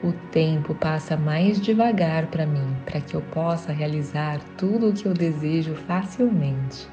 o 0.05 0.12
tempo 0.31 0.75
passa 0.75 1.17
mais 1.17 1.59
devagar 1.59 2.27
para 2.27 2.45
mim, 2.45 2.77
para 2.85 3.01
que 3.01 3.14
eu 3.14 3.23
possa 3.23 3.73
realizar 3.73 4.38
tudo 4.59 4.90
o 4.90 4.93
que 4.93 5.07
eu 5.07 5.14
desejo 5.14 5.75
facilmente. 5.75 6.87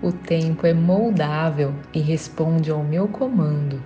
O 0.00 0.12
tempo 0.12 0.64
é 0.64 0.72
moldável 0.72 1.74
e 1.92 1.98
responde 1.98 2.70
ao 2.70 2.84
meu 2.84 3.08
comando. 3.08 3.82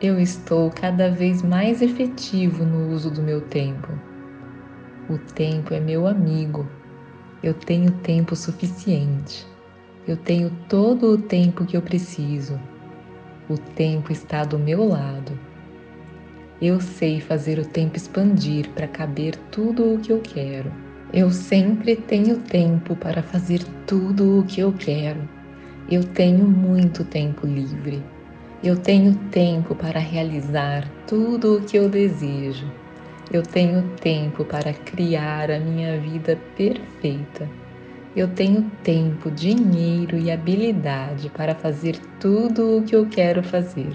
Eu 0.00 0.20
estou 0.20 0.70
cada 0.70 1.10
vez 1.10 1.42
mais 1.42 1.82
efetivo 1.82 2.64
no 2.64 2.94
uso 2.94 3.10
do 3.10 3.20
meu 3.20 3.40
tempo. 3.40 3.88
O 5.08 5.18
tempo 5.18 5.74
é 5.74 5.80
meu 5.80 6.06
amigo. 6.06 6.68
Eu 7.42 7.52
tenho 7.52 7.90
tempo 7.98 8.36
suficiente. 8.36 9.44
Eu 10.06 10.16
tenho 10.16 10.50
todo 10.68 11.14
o 11.14 11.18
tempo 11.18 11.64
que 11.64 11.76
eu 11.76 11.82
preciso 11.82 12.58
o 13.50 13.58
tempo 13.58 14.12
está 14.12 14.44
do 14.44 14.56
meu 14.56 14.86
lado. 14.86 15.36
Eu 16.62 16.80
sei 16.80 17.20
fazer 17.20 17.58
o 17.58 17.64
tempo 17.64 17.96
expandir 17.96 18.68
para 18.70 18.86
caber 18.86 19.34
tudo 19.50 19.94
o 19.94 19.98
que 19.98 20.12
eu 20.12 20.20
quero. 20.20 20.72
Eu 21.12 21.30
sempre 21.30 21.96
tenho 21.96 22.38
tempo 22.38 22.94
para 22.94 23.22
fazer 23.22 23.60
tudo 23.86 24.38
o 24.38 24.44
que 24.44 24.60
eu 24.60 24.72
quero. 24.72 25.28
Eu 25.90 26.04
tenho 26.04 26.46
muito 26.46 27.02
tempo 27.04 27.44
livre. 27.44 28.00
Eu 28.62 28.76
tenho 28.76 29.16
tempo 29.30 29.74
para 29.74 29.98
realizar 29.98 30.88
tudo 31.08 31.56
o 31.56 31.62
que 31.62 31.76
eu 31.76 31.88
desejo. 31.88 32.70
Eu 33.32 33.42
tenho 33.42 33.82
tempo 33.96 34.44
para 34.44 34.72
criar 34.72 35.50
a 35.50 35.58
minha 35.58 35.98
vida 35.98 36.38
perfeita. 36.56 37.48
Eu 38.16 38.26
tenho 38.26 38.68
tempo, 38.82 39.30
dinheiro 39.30 40.18
e 40.18 40.32
habilidade 40.32 41.30
para 41.30 41.54
fazer 41.54 41.96
tudo 42.18 42.78
o 42.78 42.82
que 42.82 42.96
eu 42.96 43.06
quero 43.06 43.40
fazer. 43.40 43.92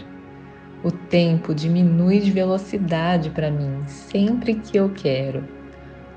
O 0.81 0.89
tempo 0.89 1.53
diminui 1.53 2.21
de 2.21 2.31
velocidade 2.31 3.29
para 3.29 3.51
mim 3.51 3.83
sempre 3.87 4.55
que 4.55 4.77
eu 4.77 4.89
quero. 4.89 5.43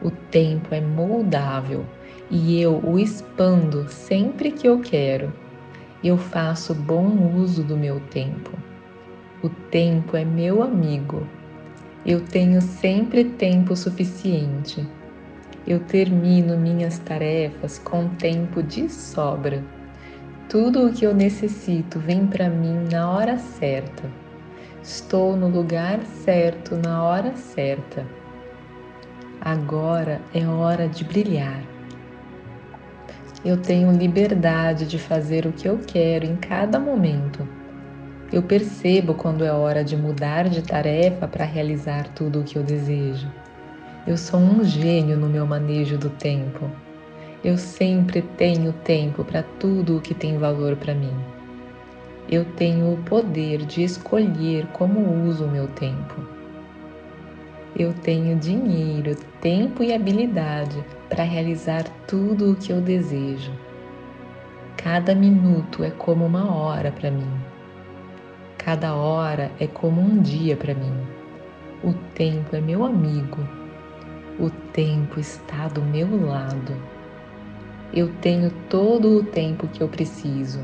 O 0.01 0.13
tempo 0.13 0.73
é 0.73 0.81
moldável 0.81 1.85
e 2.31 2.61
eu 2.61 2.81
o 2.85 3.01
expando 3.01 3.89
sempre 3.89 4.53
que 4.53 4.69
eu 4.69 4.79
quero. 4.79 5.33
Eu 6.03 6.17
faço 6.17 6.73
bom 6.77 7.35
uso 7.35 7.65
do 7.65 7.77
meu 7.77 7.99
tempo. 8.11 8.53
O 9.43 9.49
tempo 9.49 10.17
é 10.17 10.25
meu 10.25 10.63
amigo. 10.63 11.27
Eu 12.07 12.21
tenho 12.21 12.63
sempre 12.63 13.25
tempo 13.25 13.75
suficiente 13.75 14.87
eu 15.69 15.81
termino 15.81 16.57
minhas 16.57 16.99
tarefas 16.99 17.79
com 17.79 18.09
tempo 18.09 18.63
de 18.63 18.89
sobra. 18.89 19.63
Tudo 20.49 20.87
o 20.87 20.93
que 20.95 21.05
eu 21.05 21.15
necessito 21.15 21.99
vem 21.99 22.27
para 22.27 22.49
mim 22.49 22.89
na 22.91 23.11
hora 23.11 23.37
certa. 23.37 24.05
Estou 24.83 25.37
no 25.37 25.47
lugar 25.47 26.01
certo 26.25 26.75
na 26.75 27.05
hora 27.05 27.37
certa. 27.37 28.07
Agora 29.43 30.23
é 30.33 30.47
hora 30.47 30.89
de 30.89 31.05
brilhar. 31.05 31.63
Eu 33.45 33.59
tenho 33.59 33.93
liberdade 33.93 34.87
de 34.87 34.99
fazer 34.99 35.45
o 35.45 35.53
que 35.53 35.69
eu 35.69 35.79
quero 35.87 36.25
em 36.25 36.37
cada 36.37 36.81
momento. 36.81 37.47
Eu 38.33 38.43
percebo 38.43 39.13
quando 39.13 39.45
é 39.45 39.53
hora 39.53 39.85
de 39.85 39.99
mudar 39.99 40.49
de 40.49 40.63
tarefa 40.63 41.29
para 41.29 41.45
realizar 41.45 42.09
tudo 42.15 42.41
o 42.41 42.45
que 42.45 42.57
eu 42.57 42.63
desejo. 42.63 43.31
Eu 44.09 44.17
sou 44.17 44.41
um 44.41 44.65
gênio 44.65 45.19
no 45.19 45.29
meu 45.29 45.47
manejo 45.47 45.99
do 45.99 46.09
tempo. 46.09 46.71
Eu 47.45 47.59
sempre 47.59 48.23
tenho 48.23 48.73
tempo 48.73 49.23
para 49.23 49.43
tudo 49.43 49.99
o 49.99 50.01
que 50.01 50.15
tem 50.15 50.39
valor 50.39 50.77
para 50.77 50.95
mim. 50.95 51.13
Eu 52.27 52.43
tenho 52.57 52.91
o 52.91 52.97
poder 53.03 53.67
de 53.67 53.85
escolher 53.85 54.67
como 54.69 55.29
uso 55.29 55.45
o 55.45 55.51
meu 55.51 55.69
tempo. 55.69 56.27
Eu 57.79 57.93
tenho 57.93 58.35
dinheiro, 58.39 59.15
tempo 59.43 59.83
e 59.83 59.93
habilidade 59.93 60.83
para 61.11 61.23
realizar 61.23 61.85
tudo 62.07 62.53
o 62.53 62.57
que 62.57 62.73
eu 62.73 62.81
desejo. 62.81 63.53
Cada 64.79 65.15
minuto 65.15 65.85
é 65.85 65.91
como 65.91 66.25
uma 66.25 66.51
hora 66.51 66.91
para 66.91 67.11
mim. 67.11 67.31
Cada 68.57 68.95
hora 68.95 69.53
é 69.61 69.67
como 69.67 70.01
um 70.01 70.23
dia 70.23 70.57
para 70.57 70.73
mim. 70.73 70.97
O 71.85 71.93
tempo 72.15 72.57
é 72.57 72.61
meu 72.63 72.87
amigo 72.87 73.58
o 74.39 74.51
tempo 74.51 75.19
está 75.19 75.67
do 75.67 75.83
meu 75.83 76.27
lado. 76.27 76.77
Eu 77.93 78.13
tenho 78.21 78.51
todo 78.69 79.19
o 79.19 79.25
tempo 79.25 79.67
que 79.67 79.83
eu 79.83 79.89
preciso. 79.89 80.61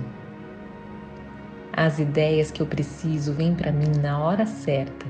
As 1.73 1.99
ideias 1.99 2.53
que 2.53 2.63
eu 2.63 2.67
preciso 2.67 3.33
vêm 3.33 3.55
para 3.55 3.73
mim 3.73 3.91
na 4.01 4.19
hora 4.21 4.47
certa. 4.47 5.07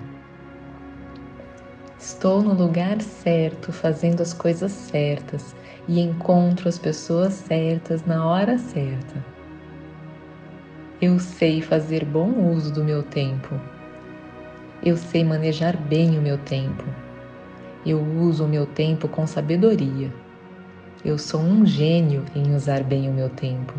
Estou 1.99 2.43
no 2.43 2.55
lugar 2.55 3.03
certo, 3.03 3.71
fazendo 3.71 4.23
as 4.23 4.33
coisas 4.33 4.73
certas 4.73 5.55
e 5.87 6.01
encontro 6.01 6.69
as 6.69 6.79
pessoas 6.79 7.35
certas 7.35 8.07
na 8.07 8.27
hora 8.27 8.57
certa. 8.57 9.23
Eu 11.03 11.19
sei 11.19 11.61
fazer 11.61 12.05
bom 12.05 12.51
uso 12.51 12.73
do 12.73 12.83
meu 12.83 13.03
tempo. 13.03 13.61
Eu 14.83 14.97
sei 14.97 15.23
manejar 15.23 15.77
bem 15.77 16.19
o 16.19 16.23
meu 16.23 16.39
tempo. 16.39 17.04
Eu 17.87 18.01
uso 18.01 18.47
o 18.47 18.49
meu 18.49 18.65
tempo 18.65 19.07
com 19.09 19.27
sabedoria. 19.27 20.11
Eu 21.05 21.19
sou 21.19 21.41
um 21.41 21.67
gênio 21.67 22.25
em 22.35 22.55
usar 22.55 22.83
bem 22.83 23.11
o 23.11 23.13
meu 23.13 23.29
tempo. 23.29 23.75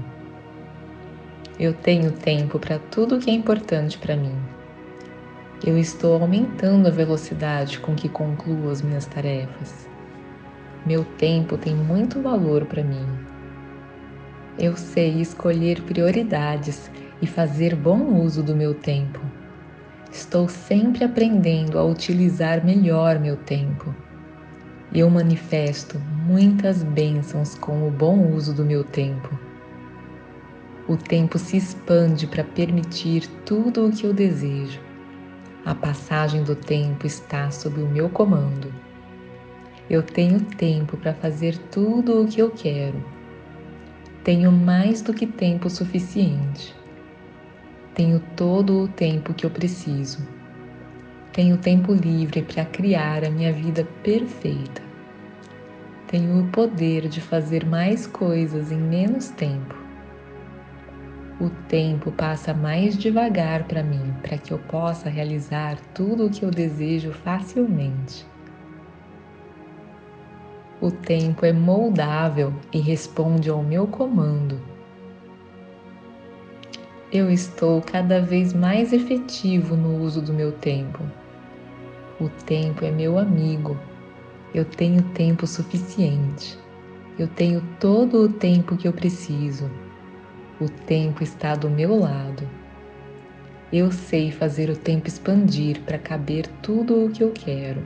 Eu 1.60 1.74
tenho 1.74 2.12
tempo 2.12 2.60
para 2.60 2.78
tudo 2.78 3.18
que 3.18 3.32
é 3.32 3.34
importante 3.34 3.98
para 3.98 4.16
mim. 4.16 4.36
Eu 5.66 5.76
estou 5.76 6.22
aumentando 6.22 6.88
a 6.88 6.92
velocidade 6.92 7.80
com 7.80 7.96
que 7.96 8.08
concluo 8.08 8.70
as 8.70 8.84
minhas 8.84 9.08
tarefas. 9.08 9.90
Meu 10.86 11.04
tempo 11.18 11.58
tem 11.58 11.74
muito 11.74 12.22
valor 12.22 12.66
para 12.66 12.84
mim. 12.84 13.08
Eu 14.60 14.78
sei 14.78 15.20
escolher 15.20 15.82
prioridades 15.82 16.92
e 17.20 17.26
fazer 17.26 17.76
bom 17.76 18.22
uso 18.22 18.44
do 18.44 18.56
meu 18.56 18.76
tempo. 18.76 19.20
Estou 20.16 20.48
sempre 20.48 21.04
aprendendo 21.04 21.78
a 21.78 21.84
utilizar 21.84 22.66
melhor 22.66 23.20
meu 23.20 23.36
tempo. 23.36 23.94
Eu 24.94 25.10
manifesto 25.10 26.00
muitas 26.26 26.82
bênçãos 26.84 27.56
com 27.56 27.86
o 27.86 27.92
bom 27.92 28.32
uso 28.32 28.54
do 28.54 28.64
meu 28.64 28.82
tempo. 28.82 29.38
O 30.88 30.96
tempo 30.96 31.38
se 31.38 31.58
expande 31.58 32.28
para 32.28 32.46
permitir 32.46 33.28
tudo 33.46 33.86
o 33.86 33.92
que 33.92 34.06
eu 34.06 34.14
desejo. 34.14 34.80
A 35.66 35.76
passagem 35.76 36.44
do 36.44 36.56
tempo 36.56 37.06
está 37.06 37.52
sob 37.52 37.82
o 37.82 37.90
meu 37.90 38.08
comando. 38.08 38.74
Eu 39.90 40.02
tenho 40.02 40.40
tempo 40.40 40.96
para 40.96 41.14
fazer 41.14 41.58
tudo 41.70 42.24
o 42.24 42.26
que 42.26 42.42
eu 42.42 42.52
quero. 42.52 43.04
Tenho 44.24 44.50
mais 44.50 45.02
do 45.02 45.14
que 45.14 45.28
tempo 45.28 45.70
suficiente. 45.70 46.74
Tenho 47.96 48.20
todo 48.36 48.84
o 48.84 48.88
tempo 48.90 49.34
que 49.34 49.46
eu 49.46 49.50
preciso. 49.50 50.20
Tenho 51.32 51.56
tempo 51.58 51.94
livre 51.94 52.42
para 52.42 52.66
criar 52.66 53.24
a 53.24 53.30
minha 53.30 53.54
vida 53.54 53.88
perfeita. 54.04 54.82
Tenho 56.06 56.44
o 56.44 56.52
poder 56.52 57.08
de 57.08 57.22
fazer 57.22 57.66
mais 57.66 58.06
coisas 58.06 58.70
em 58.70 58.78
menos 58.78 59.30
tempo. 59.30 59.74
O 61.40 61.50
tempo 61.70 62.12
passa 62.12 62.54
mais 62.54 62.98
devagar 62.98 63.64
para 63.64 63.82
mim 63.82 64.14
para 64.22 64.38
que 64.38 64.52
eu 64.52 64.60
possa 64.60 65.10
realizar 65.10 65.78
tudo 65.94 66.26
o 66.26 66.30
que 66.30 66.44
eu 66.44 66.52
desejo 66.52 67.14
facilmente. 67.14 68.28
O 70.82 70.92
tempo 70.92 71.46
é 71.46 71.54
moldável 71.54 72.54
e 72.74 72.80
responde 72.80 73.50
ao 73.50 73.64
meu 73.64 73.88
comando. 73.88 74.75
Eu 77.14 77.30
estou 77.30 77.82
cada 77.82 78.20
vez 78.20 78.52
mais 78.52 78.92
efetivo 78.92 79.76
no 79.76 80.04
uso 80.04 80.22
do 80.22 80.34
meu 80.34 80.52
tempo. 80.52 81.04
O 82.20 82.30
tempo 82.30 82.84
é 82.84 82.90
meu 82.90 83.20
amigo. 83.20 83.78
Eu 84.56 84.66
tenho 84.66 85.04
tempo 85.14 85.46
suficiente. 85.46 86.58
Eu 87.20 87.28
tenho 87.28 87.62
todo 87.80 88.24
o 88.24 88.30
tempo 88.30 88.76
que 88.76 88.88
eu 88.88 88.94
preciso. 88.94 89.70
O 90.60 90.68
tempo 90.68 91.22
está 91.22 91.56
do 91.56 91.70
meu 91.70 92.00
lado. 92.00 92.50
Eu 93.72 93.92
sei 93.92 94.32
fazer 94.32 94.70
o 94.70 94.76
tempo 94.76 95.08
expandir 95.08 95.82
para 95.82 96.00
caber 96.00 96.48
tudo 96.64 97.06
o 97.06 97.10
que 97.12 97.24
eu 97.24 97.32
quero. 97.32 97.86